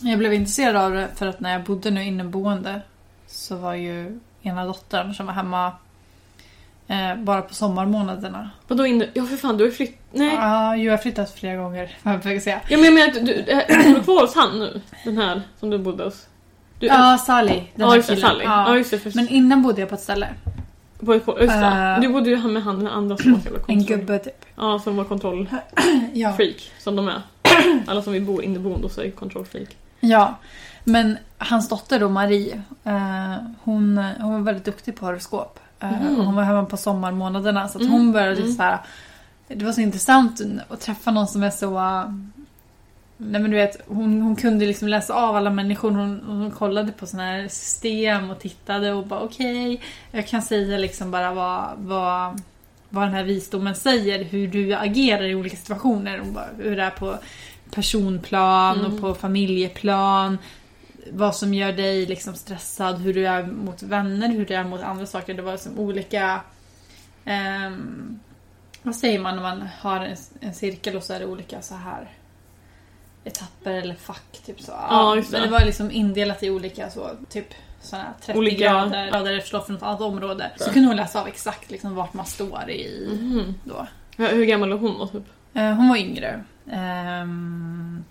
[0.03, 2.81] Eh, jag blev intresserad av det för att när jag bodde nu inneboende
[3.27, 5.71] så var ju ena dottern som var hemma
[6.87, 8.49] eh, bara på sommarmånaderna.
[8.67, 9.07] Vadå inne?
[9.13, 9.97] Ja för fan, du har ju flytt...
[10.11, 10.33] Nej.
[10.35, 12.61] Ja, jag har flyttat flera gånger, jag säga.
[12.69, 13.43] Ja men jag menar att du,
[13.85, 14.81] bor du kvar hos han nu?
[15.03, 16.27] Den här som du bodde hos?
[16.79, 17.53] Du, Ja, Sally.
[17.75, 18.17] Den ja just det.
[18.17, 18.43] Sally.
[18.43, 18.77] Ja.
[18.77, 18.99] just det.
[18.99, 20.27] För, Men innan bodde jag på ett ställe.
[20.99, 21.67] på, på, just det.
[21.67, 23.97] Eh, du bodde ju med han den andra som var jävla En kontroll.
[23.97, 24.45] gubbe typ.
[24.55, 25.63] Ja, som var kontrollfreak.
[26.13, 26.37] Ja.
[26.79, 27.21] Som de är.
[27.87, 29.69] Alla som vill bo inneboende så är kontrollfreak.
[30.01, 30.35] Ja.
[30.83, 35.59] Men hans dotter då, Marie, eh, hon, hon var väldigt duktig på horoskop.
[35.79, 36.19] Eh, Mm.
[36.19, 38.53] och Hon var hemma på sommarmånaderna så att Mm, hon började mm.
[38.53, 38.77] så här.
[39.47, 41.71] Det var så intressant att träffa någon som är så...
[43.17, 45.91] Nej men du vet, hon, hon kunde liksom läsa av alla människor.
[45.91, 49.81] Hon, hon kollade på såna här system och tittade och bara okej.
[50.11, 52.41] jag kan säga liksom bara vad, vad,
[52.89, 54.23] vad den här visdomen säger.
[54.23, 56.19] Hur du agerar i olika situationer.
[56.19, 57.17] Hon bara, hur det är på
[57.71, 58.93] personplan Mm.
[58.93, 60.37] och på familjeplan.
[61.11, 64.81] Vad som gör dig liksom stressad, hur du är mot vänner, hur du är mot
[64.81, 65.33] andra saker.
[65.33, 66.41] Det var liksom olika...
[67.25, 68.19] ehm,
[68.83, 71.75] vad säger man när man har en, en cirkel och så är det olika så
[71.75, 72.09] här
[73.23, 74.39] etapper eller fack.
[74.45, 74.71] Typ så.
[74.71, 75.31] Ja, det.
[75.31, 77.47] Men det var liksom indelat i olika så, typ
[77.91, 80.51] här 30 Olika- grader, grader efter för något annat område.
[80.57, 83.55] Så kunde hon läsa av exakt liksom vart man står i Mhm.
[83.63, 83.87] då.
[84.17, 85.23] Hur gammal är hon då typ?
[85.53, 86.43] Eh, hon var yngre.
[86.71, 88.03] Ehm,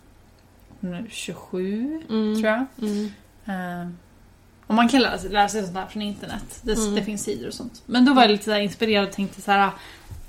[0.80, 2.34] hon är 27 Mm.
[2.34, 2.64] tror jag.
[2.82, 3.10] Mm.
[3.46, 3.96] Ehm,
[4.66, 6.60] och man kan lära sig, lära sig sånt här från internet.
[6.62, 6.94] Det, Mm.
[6.94, 7.82] det finns sidor och sånt.
[7.86, 9.70] Men då var jag lite så inspirerad och tänkte så här.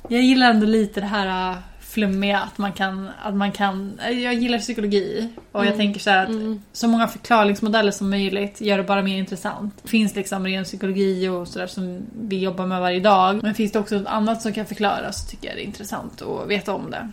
[0.09, 4.33] Jag gillar ändå lite det här äh, flummiga att man kan, att man kan jag
[4.33, 5.77] gillar psykologi och jag Mm.
[5.77, 6.61] tänker så här att Mm.
[6.71, 9.79] så många förklaringsmodeller som möjligt gör det bara mer intressant.
[9.83, 13.43] Det finns liksom ren psykologi och sådär som vi jobbar med varje dag.
[13.43, 16.21] Men finns det också något annat som kan förklaras så tycker jag det är intressant
[16.21, 17.09] att veta om det.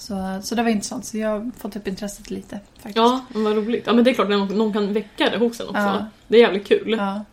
[0.00, 2.96] Så, så det var intressant, så jag har fått upp intresset lite faktiskt.
[2.96, 3.82] Ja, men vad roligt.
[3.86, 5.80] Ja men det är klart att någon, någon kan väcka det hos en också.
[5.80, 6.06] Ja.
[6.28, 6.94] Det är jävligt kul.
[6.98, 7.24] Ja,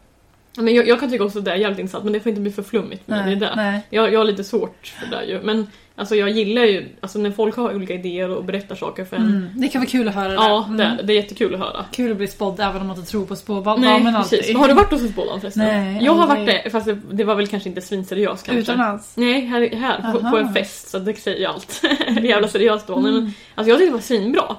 [0.58, 2.42] Men jag, jag kan tycka också att det är jävligt intressant men det får inte
[2.42, 3.04] bli för flummigt.
[3.06, 3.82] nej, det är nej.
[3.90, 5.42] Jag, jag har lite svårt för det ju.
[5.42, 5.68] Men
[5.98, 9.24] alltså jag gillar ju alltså när folk har olika idéer och berättar saker för en.
[9.24, 9.48] Mm.
[9.56, 10.78] Det kan vara kul att höra Ja, det.
[10.78, 11.00] det, Mm.
[11.00, 11.86] är, det är jättekul att höra.
[11.92, 14.40] Kul att bli spådd även om man inte tror på spådamen Nej, alltid.
[14.40, 14.58] precis.
[14.58, 15.64] Har du varit hos en spådam förresten?
[15.64, 16.48] Nej, Jag har aldrig.
[16.48, 18.62] varit det, fast det, det var väl kanske inte svinseriöst kanske.
[18.62, 19.18] Utomlands?
[19.18, 21.82] Nej, här, här på, på en fest, så det säger ju allt.
[22.24, 22.96] Jävla seriöst då.
[22.96, 23.14] Mm.
[23.16, 24.56] Men, alltså jag tyckte det var svinbra.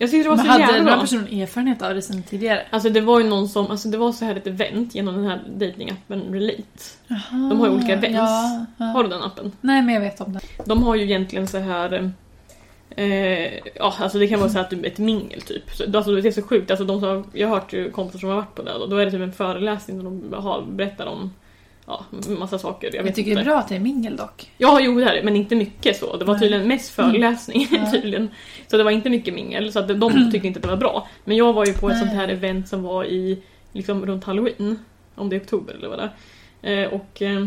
[0.00, 1.00] Jag tyckte det var Men så hade den jävla bra.
[1.00, 2.62] personen erfarenhet av det sen tidigare?
[2.70, 5.24] Alltså det var ju någon som, alltså det var så här ett event genom den
[5.24, 6.62] här datingappen Relate.
[7.06, 8.16] Jaha, De har ju olika events.
[8.16, 8.84] Ja, ja.
[8.84, 9.52] Har du den appen?
[9.60, 10.40] Nej, men jag vet om det.
[10.64, 12.12] De har ju egentligen så här
[12.96, 15.70] Eh, ja, alltså det kan vara så att du ett mingel typ.
[15.70, 16.70] Så, alltså det är så sjukt.
[16.70, 18.96] Alltså de som, jag har hört ju kompisar som har varit på det och då
[18.96, 21.30] är det typ en föreläsning där de har, berättar om
[21.90, 22.04] ja,
[22.38, 22.86] massa saker.
[22.86, 23.42] Jag, Jag, vet tycker inte.
[23.42, 24.50] det är bra att det är mingel dock.
[24.58, 26.16] Ja, jo det är det, men inte mycket så.
[26.16, 27.90] Det var tydligen mest föreläsning Ja.
[27.92, 28.28] tydligen.
[28.68, 31.08] Så det var inte mycket mingel, så att de tyckte inte att det var bra.
[31.24, 32.00] Men jag var ju på ett Nej.
[32.00, 34.78] sånt här event som var i, liksom runt halloween.
[35.14, 36.10] Om det är oktober eller vad det
[36.62, 36.82] är.
[36.84, 37.46] Eh, och eh,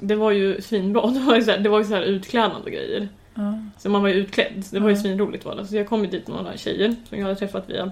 [0.00, 1.06] det var ju svinbra.
[1.10, 3.08] Det var ju så här, det var ju så här utklädnad och grejer.
[3.34, 3.58] Ja.
[3.78, 4.64] Så man var ju utklädd.
[4.70, 5.66] Det var ju svinroligt var det.
[5.66, 7.90] Så jag kom ju dit med några tjejer som jag hade träffat via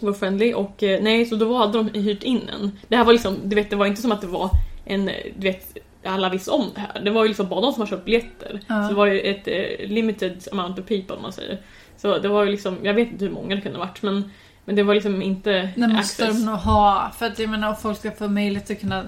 [0.00, 2.72] vår friendly och eh, nej, så då hade de hyrt in en.
[2.88, 4.50] Det här var liksom, du vet, det var inte som att det var
[4.84, 5.06] en,
[5.36, 7.00] du vet, alla visste om det här.
[7.00, 8.60] Det var ju liksom bara de som har köpt biljetter.
[8.66, 8.82] Ja.
[8.82, 11.58] Så det var ju ett eh, limited amount of people om man säger.
[11.96, 14.30] Så det var ju liksom, jag vet inte hur många det kunde ha varit men,
[14.64, 16.38] men det var liksom inte Det måste access.
[16.38, 17.10] de nog ha.
[17.18, 19.04] För att jag menar, om folk ska få möjlighet att kunna...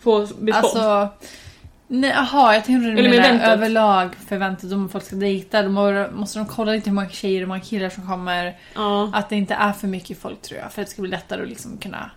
[0.00, 0.50] Få spådd.
[0.52, 1.08] Alltså...
[1.92, 5.62] Nej, jaha, jag tänkte du menar överlag för eventet om folk ska dejta.
[5.62, 8.56] Då må- måste de kolla lite hur många tjejer och många killar som kommer.
[8.74, 9.10] ja.
[9.14, 10.72] Att det inte är för mycket folk tror jag.
[10.72, 12.10] För att det ska bli lättare att liksom kunna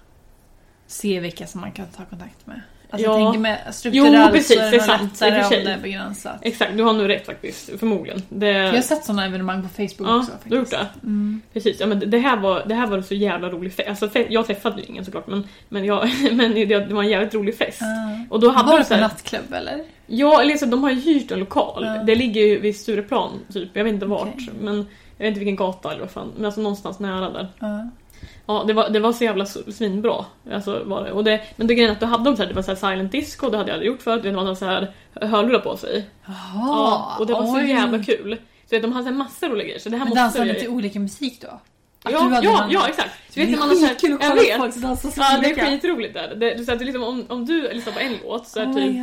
[0.94, 2.62] se vilka som man kan ta kontakt med.
[2.90, 3.20] Alltså Ja.
[3.20, 5.72] jag tänker med strukturellt precis, så är det är det sant, för lättare om det
[5.74, 6.40] är begränsat.
[6.42, 7.70] Exakt, du har nog rätt faktiskt.
[7.80, 8.22] Förmodligen.
[8.30, 8.48] Det...
[8.48, 10.32] Jag har sett sådana evenemang på Facebook Ja, också.
[10.44, 10.88] du har gjort det?
[11.04, 11.42] Mm.
[11.54, 14.04] Precis, ja, men det- här var, det här var så jävla rolig fest.
[14.04, 17.34] Alltså, jag träffade ju ingen såklart men, men, jag, men det, det var en jävligt
[17.34, 17.82] rolig fest.
[17.82, 18.34] Ah.
[18.34, 19.84] Och då hade Var de det på nattklubb eller?
[20.08, 21.84] Ja, eller så, de har ju hyrt en lokal.
[21.86, 22.04] Ja.
[22.04, 23.70] Det ligger ju vid Stureplan, typ.
[23.74, 24.28] Jag vet inte vart.
[24.34, 24.50] Okej.
[24.62, 24.76] Men
[25.18, 26.32] jag vet inte vilken gata eller vad fan.
[26.36, 27.48] Men alltså någonstans nära där.
[28.46, 28.64] Ja.
[28.68, 30.26] Det var, det var så jävla svinbra.
[30.52, 31.12] Alltså, var det.
[31.12, 32.92] Och det, men det grejen att då hade de så här, det var så här
[32.92, 34.24] silent disco, det hade jag aldrig gjort förut.
[34.24, 36.06] De hade så här hörlurar på sig.
[36.26, 37.70] Jaha, Ja, och det var så oj.
[37.70, 38.38] jävla kul.
[38.70, 39.80] Så de hade så här massor roliga grejer.
[39.80, 41.48] Så det här Men dansade ni till olika musik då?
[42.06, 43.10] Att du Ja, ja, någon- ja, exakt.
[43.34, 44.56] Så vet det ni, är så här- skitkul att kolla vet.
[44.58, 44.80] på folk så
[45.18, 46.36] Ja, det är skitroligt där.
[46.36, 48.76] Det, så att det liksom, om, om du lyssnar på en låt så är Oh
[48.76, 48.96] typ.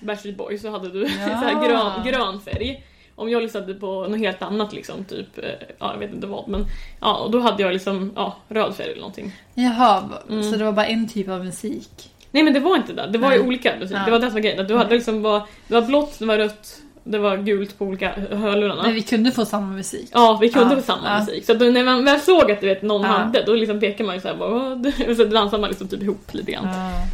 [0.00, 1.08] Backstreet Boys så hade du Ja.
[1.28, 2.84] så här grön, grön färg.
[3.18, 5.44] Om jag lyssnade på något helt annat liksom, typ, eh,
[5.78, 6.66] ja jag vet inte vad men
[7.00, 9.32] ja och då hade jag liksom, ja röd färg eller någonting.
[9.54, 10.42] Jaha, Mm.
[10.52, 12.10] så det var bara en typ av musik?
[12.30, 13.46] Nej men det var inte det, det var ju Nej.
[13.48, 13.96] olika musik.
[13.96, 14.04] Ja.
[14.04, 16.36] Det var det som var grejen, du hade liksom var, det var blått, det var
[16.38, 18.82] rött, det var gult på olika hörlurarna.
[18.82, 20.08] Men vi kunde få samma musik?
[20.12, 21.18] Ja, vi kunde Ja, på samma ja.
[21.20, 21.44] musik.
[21.46, 23.08] Så då, när man väl såg att du vet, någon Ja.
[23.08, 26.02] hade, då liksom pekar man ju såhär bara "Vad?" och så dansar man liksom typ
[26.02, 26.68] ihop lite grann.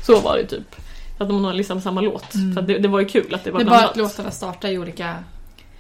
[0.07, 0.75] Så var det typ.
[1.19, 2.35] Så att de har liksom samma låt.
[2.35, 2.55] Mm.
[2.55, 3.91] Så det, det var ju kul att det var Det är bara blandat.
[3.91, 5.15] att låtarna startar i olika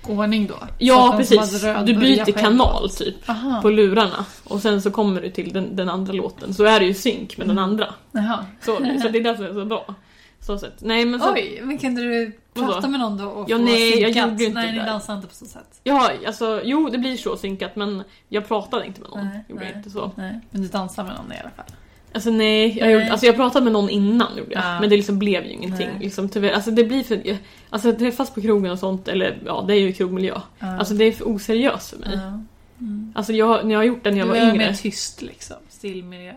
[0.09, 0.55] ordning då?
[0.78, 2.96] Ja precis, du byter kanal låt.
[2.98, 3.62] typ Aha.
[3.62, 6.86] på lurarna och sen så kommer du till den, den andra låten så är det
[6.86, 7.70] ju synk med den Mm.
[7.70, 7.94] andra.
[8.12, 8.44] Jaha.
[8.61, 9.94] Så, så det är därför det är så bra.
[10.40, 10.74] Så sätt.
[10.78, 14.00] Nej men så, Oj, men kunde du prata med någon då och Ja, få nej,
[14.00, 14.30] jag synkat?
[14.30, 15.80] gjorde ju inte Nej, ni dansade inte på så sätt.
[15.82, 19.24] ja, alltså, jo det blir så synkat men jag pratade inte med någon.
[19.26, 19.76] Nej, gjorde jag nej.
[19.78, 20.11] inte så.
[20.14, 21.66] Nej, men du dansade med någon i alla fall.
[22.15, 22.91] Alltså nej, jag.
[22.93, 24.63] Gjorde, alltså, jag pratade med någon innan gjorde jag.
[24.65, 24.81] Ja.
[24.81, 25.89] Men det liksom blev ju ingenting.
[25.93, 26.05] Nej.
[26.05, 26.53] Liksom, tyvärr.
[26.53, 27.23] Alltså det blir för...
[27.71, 30.41] Alltså att träffas på krogen och sånt, eller ja det är ju krogmiljö.
[30.59, 30.77] Ja.
[30.79, 32.11] Alltså det är för oseriöst för mig.
[32.13, 32.41] Ja.
[32.81, 33.13] Mm.
[33.15, 34.57] Alltså jag, när jag har gjort det när jag Du var är yngre.
[34.59, 36.33] mer tyst liksom, still miljö.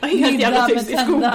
[0.00, 1.32] Vad helt jävla tyst i skogen.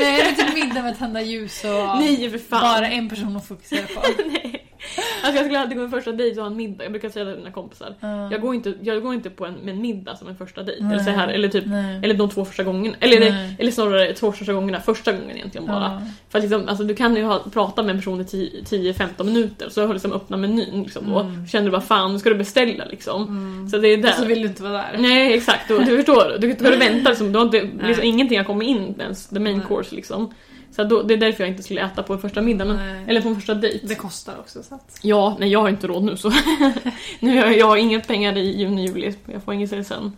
[0.00, 1.70] Nej, men typ middag med tända ljus och
[2.00, 2.60] Nej för fan.
[2.60, 4.02] bara en person att fokusera på.
[4.26, 4.66] Nej.
[5.22, 6.84] Alltså jag skulle alltid gå en första dejt och ha en middag.
[6.84, 7.94] Jag brukar säga det till mina kompisar.
[8.00, 8.30] Ja.
[8.32, 10.84] Jag går inte, jag går inte på en, med en middag som en första dejt.
[10.84, 12.00] Eller, så här, eller, typ, Nej.
[12.02, 12.96] eller de två första gångerna.
[13.00, 13.56] Eller, Nej.
[13.58, 14.80] eller snarare två första gångerna.
[14.80, 16.00] Första gången egentligen bara.
[16.00, 16.02] Ja.
[16.28, 19.24] För att liksom, alltså, du kan ju ha, prata med en person i 10 10-15
[19.24, 21.46] minuter så har du liksom öppnat menyn liksom, Mm.
[21.46, 23.22] känner du bara fan nu ska du beställa liksom.
[23.22, 23.68] Mm.
[23.68, 24.12] Så det är där.
[24.12, 24.96] Så vill du inte vara där.
[24.98, 26.36] Nej exakt, och, du förstår.
[26.38, 29.38] Du ska du vänta liksom, du har inte, liksom, ingenting har kommit in ens, the
[29.40, 30.34] main course liksom.
[30.72, 33.04] Så då, det är därför jag inte skulle äta på en första middag, men, Nej.
[33.06, 33.86] eller på en första dejt.
[33.86, 34.98] Det kostar också så att...
[35.02, 36.32] Ja, nej jag har inte råd nu så.
[37.20, 40.16] nu har jag, jag har inga pengar i juni, juli, jag får inget sen.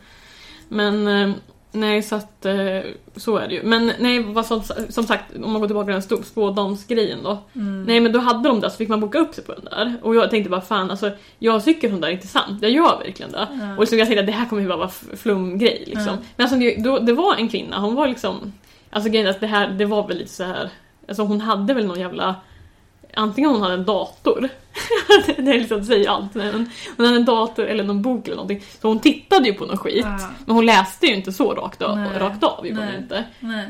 [0.68, 1.34] Men eh,
[1.72, 2.80] nej så att eh,
[3.16, 3.62] så är det ju.
[3.62, 7.38] Men nej, vad som, som sagt, om man går tillbaka till den spådomsgrejen då.
[7.55, 7.84] Mm.
[7.84, 9.96] Nej men då hade de det så fick man boka upp sig på den där.
[10.03, 13.32] Och jag tänkte bara fan alltså, jag tycker sånt där är intressant, jag gör verkligen
[13.32, 13.48] det.
[13.61, 13.74] Ja.
[13.74, 16.07] Och liksom jag tänkte att det här kommer ju bara vara flumgrej liksom.
[16.07, 16.18] Ja.
[16.36, 18.53] Men alltså det, då, det var en kvinna, hon var liksom,
[18.93, 20.70] alltså grejen är att det här, det var väl lite så här.
[21.09, 22.34] alltså hon hade väl någon jävla
[23.14, 24.49] Antingen hon hade en dator,
[25.26, 28.36] det är liksom att säga allt, men hon hade en dator eller någon bok eller
[28.36, 28.62] någonting.
[28.80, 30.30] Så hon tittade ju på någon skit, Ja.
[30.47, 32.18] men hon läste ju inte så rakt av, Nej.
[32.18, 33.24] rakt av gjorde hon inte.
[33.40, 33.66] Nej.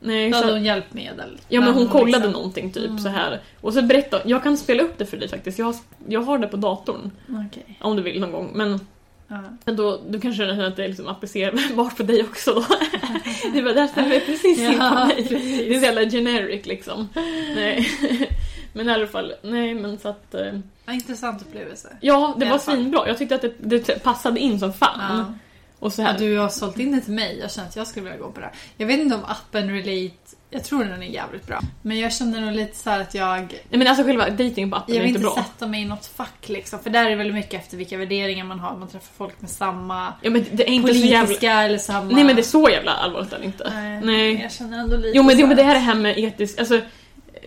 [0.00, 1.38] Nej, Då så, hade hon hjälpmedel.
[1.48, 2.98] ja men hon Bland kollade liksom- någonting typ Mm.
[2.98, 3.40] så här.
[3.60, 5.74] Och så berättade jag kan spela upp det för dig faktiskt, jag har,
[6.08, 7.10] jag har det på datorn.
[7.48, 7.78] Okej.
[7.80, 8.80] Om du vill någon gång, men
[9.28, 9.40] Ja.
[9.64, 12.64] Men då, du kanske känner att det är liksom applicerbart på dig också då.
[13.52, 15.26] det var där stämmer det precis in på Ja, mig.
[15.28, 17.08] Det är så jävla generic liksom.
[17.54, 17.88] Nej.
[18.72, 20.34] Men i alla fall, nej men så att...
[20.34, 21.96] eh, Ja, intressant upplevelse.
[22.00, 23.08] Ja, det var svinbra.
[23.08, 25.18] Jag tyckte att det, det passade in som fan.
[25.18, 25.34] Ja.
[25.78, 26.18] Och så Ja, här.
[26.18, 27.38] du har sålt in det till mig.
[27.40, 28.46] Jag känner att jag skulle vilja gå på det.
[28.46, 28.54] här.
[28.76, 30.14] Jag vet inte om appen Relate,
[30.50, 31.60] jag tror den är jävligt bra.
[31.82, 34.76] Men jag känner nog lite så här att jag, Nej men alltså själva dating på
[34.76, 35.44] appen jag är vill inte inte bra.
[35.44, 36.78] sätta mig i något fack liksom.
[36.78, 38.76] För där är det väldigt mycket efter vilka värderingar man har.
[38.76, 41.64] Man träffar folk med samma Ja men det är inte så politiska jävla...
[41.64, 42.10] eller samma...
[42.14, 43.72] Nej men det är så jävla allvarligt är det inte.
[43.74, 44.40] Nej, Nej.
[44.42, 46.18] Jag känner ändå lite Jo men, så jo, men det här är det här med
[46.18, 46.80] etisk, alltså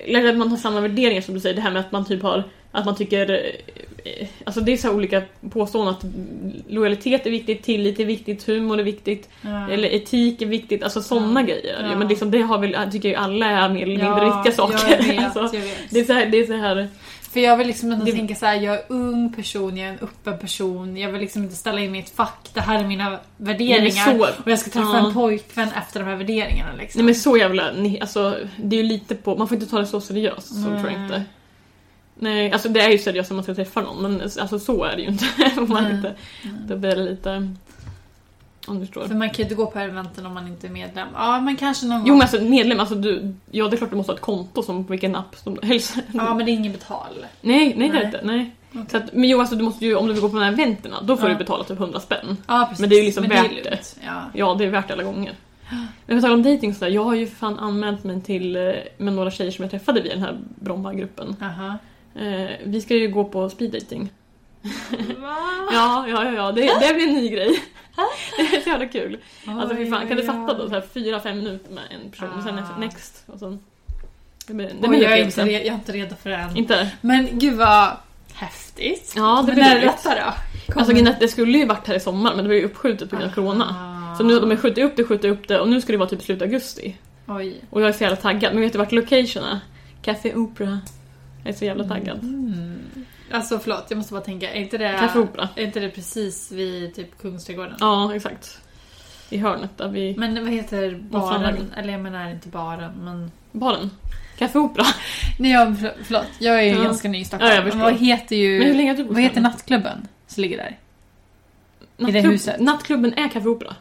[0.05, 2.21] eller att man har samma värderingar som du säger, det här med att man typ
[2.21, 3.31] har, att man tycker,
[4.03, 5.21] eh, alltså det är så här olika
[5.51, 6.05] påståenden att
[6.73, 9.69] lojalitet är viktigt, tillit är viktigt, humor är viktigt, Ja.
[9.71, 11.45] eller etik är viktigt, alltså sådana Ja.
[11.47, 11.77] grejer.
[11.89, 11.95] Ja.
[11.95, 14.97] Men liksom det har väl, tycker ju alla är mer eller mindre viktiga saker.
[15.13, 15.57] Vet, alltså,
[15.89, 16.87] det är så här, det är så här
[17.33, 19.93] För jag vill liksom ändå Det- tänka så här: jag är ung person, jag är
[19.93, 20.97] en öppen person.
[20.97, 22.49] Jag vill liksom inte ställa in mig i ett fack.
[22.53, 24.05] Det här är mina värderingar.
[24.17, 25.07] Så- och jag ska träffa Ja.
[25.07, 26.99] en pojkvän efter de här värderingarna liksom.
[26.99, 27.71] Nej men så jävla,
[28.01, 30.79] alltså det är ju lite på, man får inte ta det så seriöst, så Nej.
[30.81, 31.23] tror jag inte.
[32.19, 34.95] Nej, alltså det är ju seriöst om man ska träffa någon, men alltså så är
[34.95, 35.25] det ju inte.
[35.67, 35.93] man Nej.
[35.93, 36.15] inte
[36.67, 37.55] då blir det lite,
[38.67, 39.07] om du förstår.
[39.07, 41.07] För man kan ju inte gå på eventen om man inte är medlem.
[41.15, 42.17] Ja, men kanske någon Jo gång.
[42.17, 44.83] men alltså medlem, alltså du, ja det är klart du måste ha ett konto som
[44.85, 45.95] på vilken app som helst.
[46.13, 47.25] Ja, men det är ingen betal.
[47.41, 48.05] Nej, nej det är Nej.
[48.05, 48.55] inte, nej.
[48.73, 48.85] Okej.
[48.91, 50.51] Så att, men jo alltså du måste ju, om du vill gå på de här
[50.51, 51.33] eventerna, då får Ja.
[51.33, 52.37] du betala typ 100 spänn.
[52.47, 52.79] Ja, precis.
[52.81, 53.95] Men det är ju liksom värt lugnt.
[54.05, 54.21] Ja.
[54.33, 55.33] Ja, det är värt det alla gånger.
[56.05, 58.61] Men på tal om dejting sådär, jag har ju för fan anmält mig till eh,
[58.97, 61.35] med några tjejer som jag träffade via den här Bromma-gruppen.
[61.41, 61.77] Aha.
[62.15, 64.09] Eh, vi ska ju gå på speeddating.
[64.61, 64.69] Va?
[65.73, 66.51] Ja, ja, ja, ja.
[66.51, 67.59] Det, det blir en ny grej.
[68.37, 69.17] Det är så jävla kul.
[69.47, 72.29] Alltså fy fan, kan du fatta då så här fyra, fem minuter med en person
[72.37, 72.79] och sen Ah.
[72.79, 73.59] next och sen...
[74.47, 76.57] Det blir, det Oj, blir jag, är inte, jag är inte redo för det än.
[76.57, 76.91] Inte?
[77.01, 77.91] Men gud vad
[78.33, 79.13] häftigt.
[79.15, 80.33] Ja, det blir när detta då?
[80.79, 83.29] Alltså det skulle ju varit här i sommar men det var ju uppskjutet på grund
[83.31, 83.75] av corona.
[84.11, 84.17] Ah.
[84.17, 86.09] Så nu har de skjutit upp det, skjutit upp det och nu ska det vara
[86.09, 86.95] typ slut augusti.
[87.27, 87.61] Oj.
[87.69, 88.53] Och jag är så jävla taggad.
[88.53, 89.59] Men vet du vart location är?
[90.01, 90.79] Café Opera.
[91.43, 92.23] Jag är så jävla taggad.
[92.23, 92.70] Mm.
[93.33, 94.53] Alltså förlåt, jag måste bara tänka.
[94.53, 95.49] Är inte det, Café Opera.
[95.55, 97.75] är inte det precis vid typ Kungsträdgården?
[97.79, 98.57] Ja, exakt.
[99.29, 101.71] I hörnet där vid Men vad heter baren?
[101.77, 103.31] Eller jag menar inte baren, men...
[103.51, 103.91] baren.
[104.37, 104.85] Café Opera.
[105.39, 106.25] Nej, jag, för- förlåt.
[106.39, 106.83] Jag är ju Ja.
[106.83, 107.49] ganska ny i Stockholm.
[107.51, 108.59] Ja, jag men vad heter ju...
[108.59, 110.77] Men hur länge har du bott vad heter nattklubben som ligger där?
[111.97, 112.59] i det Nattklubb- huset?
[112.59, 113.75] Nattklubben är Café Opera.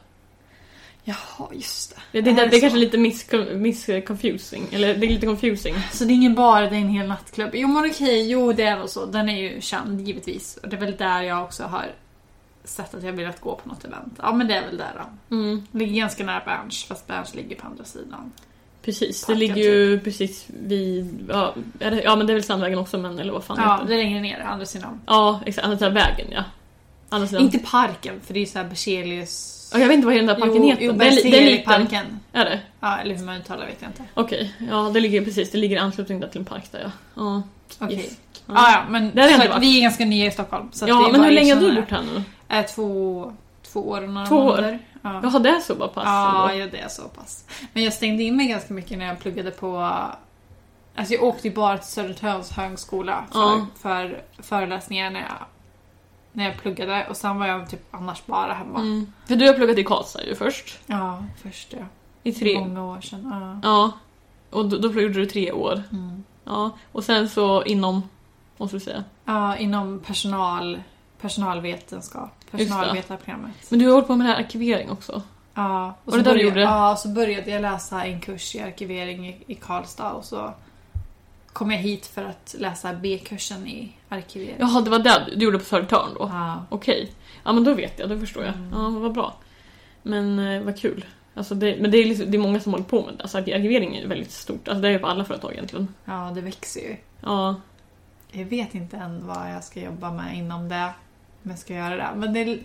[1.05, 2.01] Jaha, just det.
[2.13, 4.63] Det, det, Är det, det det är kanske lite miss- miss-confusing.
[4.73, 5.75] Eller det är lite confusing.
[5.93, 7.51] Så det är ingen bar, det är en hel nattklubb.
[7.55, 9.07] Jo men okej, jo det är väl så.
[9.07, 10.57] Den är ju känd givetvis.
[10.63, 11.87] Och det är väl där jag också har
[12.65, 14.15] sett att jag velat gå på något event.
[14.23, 14.93] Ja men det är väl där
[15.29, 15.37] då.
[15.37, 15.67] Mm.
[15.73, 18.33] Ligger ganska nära Berns, fast Berns ligger på andra sidan.
[18.83, 21.27] Precis, det Parken, ligger ju precis vid...
[21.29, 23.89] Ja, det, ja men det är väl Strandvägen också men eller vad fan Ja, heter
[23.89, 25.01] det är längre ner, andra sidan.
[25.07, 25.65] Ja, exakt.
[25.65, 26.45] Andra sidan vägen ja.
[27.09, 27.43] Andra sidan.
[27.45, 29.60] Inte parken, för det är så här Berzelius...
[29.73, 30.85] Ja, jag vet inte vad den där parken jo, heter.
[30.85, 31.07] Jo, det
[32.33, 32.61] är, det?
[32.81, 34.03] Ja, eller hur man uttalar vet jag inte.
[34.15, 35.51] Okej, ja det ligger precis.
[35.51, 36.91] Det ligger i anslutning till en park där ja.
[37.15, 37.43] Ja,
[37.79, 37.97] Okej.
[37.97, 38.17] yes.
[38.47, 40.69] Ja, ja, men Det så vi är ganska nya i Stockholm.
[40.73, 42.23] Så ja men hur länge har du bott här nu?
[42.49, 43.33] Är två,
[43.73, 44.45] två år och några Två år?
[44.45, 44.79] månader.
[45.03, 45.21] Ja.
[45.23, 47.45] Jaha, det är så bara pass Ja, ja, det är så pass.
[47.73, 49.79] Men jag stängde in mig ganska mycket när jag pluggade på...
[50.97, 53.67] Alltså jag åkte ju bara till Södertörns högskola för, Ja.
[53.83, 55.47] för föreläsningar när jag,
[56.33, 58.79] när jag pluggade och sen var jag typ annars bara hemma.
[58.79, 59.13] Mm.
[59.27, 60.79] För du har pluggat i Karlstad ju först.
[60.87, 61.85] Ja, först ja.
[62.23, 62.61] I tre...
[62.61, 63.61] Många år sedan.
[63.63, 63.69] Ja.
[63.69, 63.93] Ja.
[64.51, 65.83] Och då, då gjorde du tre år.
[65.93, 66.25] Mm.
[66.45, 66.71] Ja.
[66.93, 68.03] Och sen så inom...
[68.57, 69.05] Vad ska vi säga?
[69.31, 70.83] ja, inom personal,
[71.21, 72.31] personalvetenskap.
[72.51, 73.71] Personalvetarprogrammet.
[73.71, 75.23] Men du har hållit på med det här arkivering också.
[75.55, 76.61] Ja, och där du började, gjorde?
[76.61, 80.55] Ja, så började jag läsa en kurs i arkivering i, i Karlstad och så
[81.53, 84.57] kom jag hit för att läsa B-kursen i arkivering.
[84.59, 86.31] Jaha, det var det du gjorde på Södertörn då?
[86.33, 86.67] Ja.
[86.69, 87.11] Okej.
[87.45, 88.55] Ja men då vet jag, då förstår jag.
[88.55, 88.71] Mm.
[88.73, 89.35] Ja, vad bra.
[90.03, 91.05] Men eh, vad kul.
[91.35, 93.23] Alltså det, men det är, liksom, det är många som håller på med det.
[93.23, 94.69] Alltså arkivering är väldigt stort.
[94.69, 95.95] Alltså det är ju på alla företag egentligen.
[96.05, 96.97] ja, det växer ju.
[97.21, 97.61] Ja.
[98.33, 100.91] Jag vet inte än vad jag ska jobba med inom det.
[101.43, 102.09] Om jag ska göra det.
[102.17, 102.59] Men det är,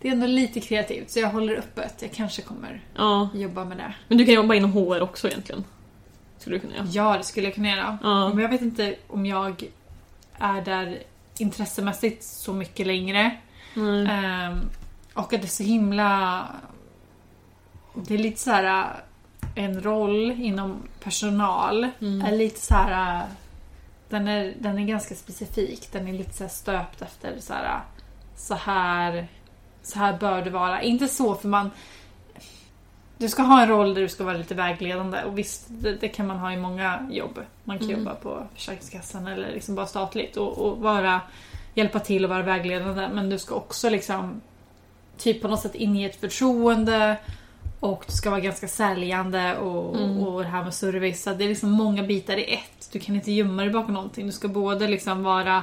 [0.00, 2.02] det är ändå lite kreativt så jag håller öppet.
[2.02, 3.28] Jag kanske kommer ja.
[3.34, 3.94] jobba med det.
[4.08, 5.64] Men du kan jobba inom HR också egentligen.
[6.38, 6.86] Skulle du kunna göra.
[6.90, 7.98] Ja, det skulle jag kunna göra.
[8.02, 8.28] Ja.
[8.28, 9.64] Men jag vet inte om jag
[10.38, 11.02] är där
[11.38, 13.36] intressemässigt så mycket längre.
[13.74, 14.06] Nej.
[14.10, 14.60] Ehm,
[15.14, 16.46] och att det är så himla...
[17.94, 18.96] Det är lite så här
[19.54, 22.26] en roll inom personal Mm.
[22.26, 23.26] är lite så här...
[24.08, 25.88] Den är, den är ganska specifik.
[25.92, 27.80] Den är lite så stöpt efter så här...
[28.36, 29.28] Så här,
[29.82, 30.82] så här bör det vara.
[30.82, 31.70] Inte så för man...
[33.18, 36.08] Du ska ha en roll där du ska vara lite vägledande och visst, det, det
[36.08, 37.38] kan man ha i många jobb.
[37.64, 37.98] Man kan Mm.
[38.00, 41.20] jobba på Försäkringskassan eller liksom bara statligt och, och vara,
[41.74, 43.08] hjälpa till och vara vägledande.
[43.12, 44.40] Men du ska också liksom
[45.18, 47.16] typ på något sätt inge ett förtroende
[47.80, 50.18] och du ska vara ganska säljande och, Mm.
[50.18, 51.22] och det här med service.
[51.22, 52.88] Så det är liksom många bitar i ett.
[52.92, 54.26] Du kan inte gömma dig bakom någonting.
[54.26, 55.62] Du ska både liksom vara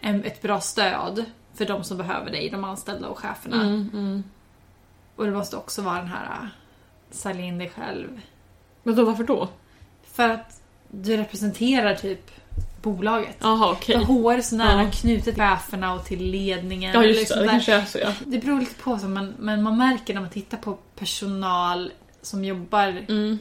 [0.00, 3.56] en, ett bra stöd för de som behöver dig, de anställda och cheferna.
[3.62, 4.24] Mm, mm.
[5.20, 6.48] Och det måste också vara den här äh,
[7.10, 8.20] sälja in dig själv.
[8.82, 9.48] Men då varför då?
[10.12, 12.30] För att du representerar typ
[12.82, 13.36] bolaget.
[13.40, 13.94] Jaha okej.
[13.94, 14.90] För HR är så nära Ja.
[14.90, 16.94] knutet till cheferna och till ledningen.
[16.94, 18.12] Ja just liksom det, det kanske är så ja.
[18.26, 21.92] det beror lite på, men, men man märker när man tittar på personal
[22.22, 23.04] som jobbar...
[23.08, 23.38] Mm.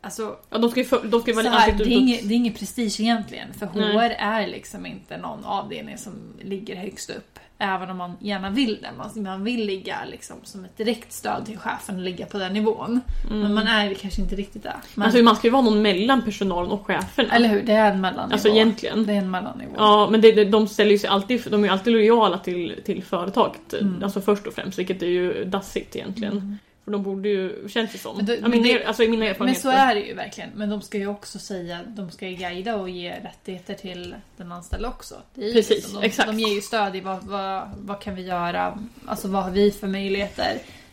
[0.00, 2.36] Alltså, Ja de ska ju, de ska ju vara här, det, är inget, det är
[2.36, 3.54] inget prestige egentligen.
[3.54, 3.92] För Nej.
[3.92, 7.38] HR är liksom inte någon avdelning som ligger högst upp.
[7.58, 8.88] Även om man gärna vill det.
[8.98, 12.52] Man, man vill ligga liksom som ett direkt stöd till chefen och ligga på den
[12.52, 13.00] nivån.
[13.30, 13.40] Mm.
[13.40, 14.76] Men man är kanske inte riktigt där.
[14.94, 17.34] Men, Alltså man ska ju vara någon mellan personalen och cheferna.
[17.34, 17.62] eller hur?
[17.62, 18.32] Det är en mellannivå.
[18.32, 19.06] Alltså egentligen.
[19.06, 19.72] Det är en mellannivå.
[19.76, 22.80] Ja, men det, det, de ställer ju sig alltid, de är ju alltid lojala till,
[22.84, 23.72] till företaget.
[23.80, 24.02] Mm.
[24.02, 26.58] Alltså först och främst, vilket är ju dassigt egentligen.
[26.86, 28.16] För de borde ju, känns det som.
[28.16, 29.60] Men det- ja, min, men det- alltså i mina Men erfarenheter.
[29.62, 30.50] så är det ju verkligen.
[30.54, 34.52] Men de ska ju också säga, de ska ju guida och ge rättigheter till den
[34.52, 35.14] anställda också.
[35.34, 36.26] Precis, liksom, de, exakt.
[36.28, 39.70] De ger ju stöd i vad, vad, vad kan vi göra, alltså vad har vi
[39.70, 40.52] för möjligheter.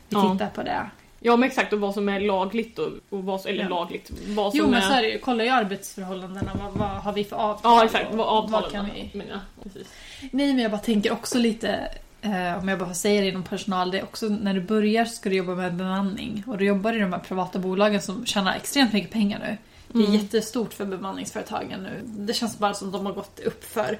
[0.09, 0.31] Vi Ja.
[0.33, 0.89] tittar på det.
[1.25, 3.69] Ja men exakt, och vad som är lagligt och, och vad eller Ja.
[3.69, 4.87] lagligt, vad som Jo men är...
[4.87, 7.71] så är det ju, kolla ju arbetsförhållandena, vad, vad har vi för avtal?
[7.71, 9.09] Ja exakt, vad avtalen vad kan vi...
[9.13, 9.87] men, ja, precis.
[10.31, 11.79] Nej men jag bara tänker också lite,
[12.23, 15.29] eh, om jag bara säga det inom personal, det är också när du börjar ska
[15.29, 16.43] du jobba med bemanning.
[16.47, 19.57] Och du jobbar i de här privata bolagen som tjänar extremt mycket pengar nu.
[19.87, 20.19] Det är Mm.
[20.21, 22.01] jättestort för bemanningsföretagen nu.
[22.05, 23.99] Det känns bara som de har gått upp för.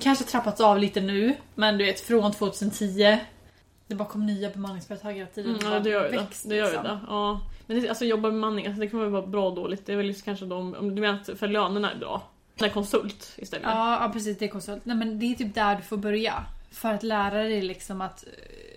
[0.00, 3.18] Kanske trappats av lite nu, men du vet från 2010.
[3.86, 5.54] Det bara kom nya bemanningsföretag hela tiden.
[5.54, 6.16] Mm, ja det gör ju det.
[6.16, 6.84] växt, det, gör liksom.
[6.84, 6.98] det.
[7.08, 7.40] Ja.
[7.66, 9.86] Men det, alltså jobba med bemanning, alltså, det kan väl vara bra och dåligt.
[9.86, 12.22] Det är väl liksom kanske de, om du menar att för lönerna är bra.
[12.54, 13.66] Det är konsult istället.
[13.66, 14.84] Ja, ja precis, det är konsult.
[14.84, 16.44] Nej men det är typ där du får börja.
[16.70, 18.24] För att lära dig liksom att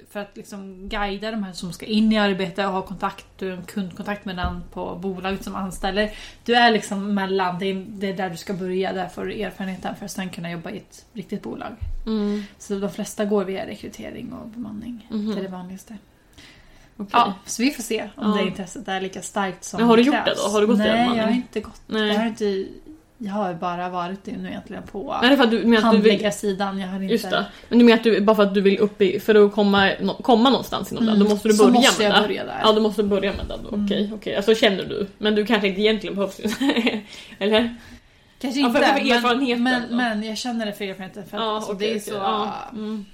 [0.10, 3.50] för att liksom guida de här som ska in i arbete och ha kontakt, du
[3.50, 6.12] har en kundkontakt med den på bolaget som anställer.
[6.46, 9.42] Du är liksom mellan, det är, det är där du ska börja, där får du
[9.42, 11.72] erfarenheten för att sen kunna jobba i ett riktigt bolag.
[12.06, 12.44] Mm.
[12.58, 15.08] Så de flesta går via rekrytering och bemanning.
[15.12, 15.32] Mhm.
[15.32, 15.98] Det är det vanligaste.
[16.98, 17.10] Okej.
[17.14, 18.38] Ja, så vi får se om Ja.
[18.42, 20.26] det intresset är lika starkt som Men har du gjort krävs.
[20.38, 20.50] det då?
[20.52, 21.82] Har du gått Nej, jag har inte gått.
[21.88, 22.08] Nej.
[22.08, 22.66] Jag har inte...
[23.18, 26.02] Jag har bara varit nu egentligen på det är för att du menar att du
[26.02, 26.12] vill...
[26.12, 26.80] handläggarsidan.
[26.80, 27.12] Jag har inte...
[27.14, 27.46] Just det.
[27.70, 29.92] Men du menar att du, bara för att du vill upp i, för att komma,
[30.22, 32.28] komma någonstans inom det, Mm, då måste du så börja måste med jag det?
[32.28, 32.60] börja där.
[32.64, 33.58] Ja, du måste börja med det.
[33.64, 33.76] då.
[33.76, 33.86] Mm.
[33.86, 34.36] Okej, okej.
[34.36, 35.08] Alltså känner du.
[35.18, 36.40] Men du kanske inte egentligen behövs
[37.40, 37.76] Eller?
[38.40, 39.96] Kanske Ja, inte, för- för erfarenheten men, då.
[39.96, 41.24] men, men jag känner det för erfarenheten.
[41.26, 43.06] För att Ja, alltså, okej, det, är så, Ja, mm.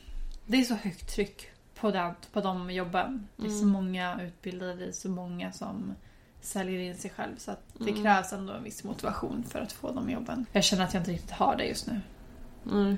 [0.45, 1.47] det är så högt tryck
[1.79, 3.27] på, den, på de jobben.
[3.35, 3.69] Det är så Mm.
[3.69, 5.95] många utbildade, det är så många som
[6.41, 7.37] säljer in sig själv.
[7.37, 8.03] Så att det Mm.
[8.03, 10.45] krävs ändå en viss motivation för att få de jobben.
[10.51, 12.01] Jag känner att jag inte riktigt har det just nu.
[12.63, 12.97] Nej.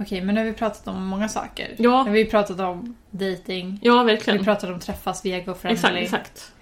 [0.00, 1.74] Okej, men nu har vi pratat om många saker.
[1.78, 2.02] Ja.
[2.02, 3.78] Nu har vi pratat om dating.
[3.82, 4.44] Ja, Vi verkligen.
[4.44, 5.74] pratade om träffas via GoFriendly.
[5.76, 6.52] Exakt, exakt.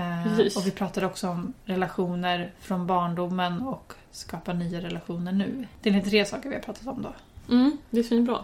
[0.00, 0.56] Eh, Precis.
[0.56, 5.66] Och vi pratade också om relationer från barndomen och skapa nya relationer nu.
[5.82, 7.12] Det är lite tre saker vi har pratat om då.
[7.54, 8.38] Mm, det är svinbra.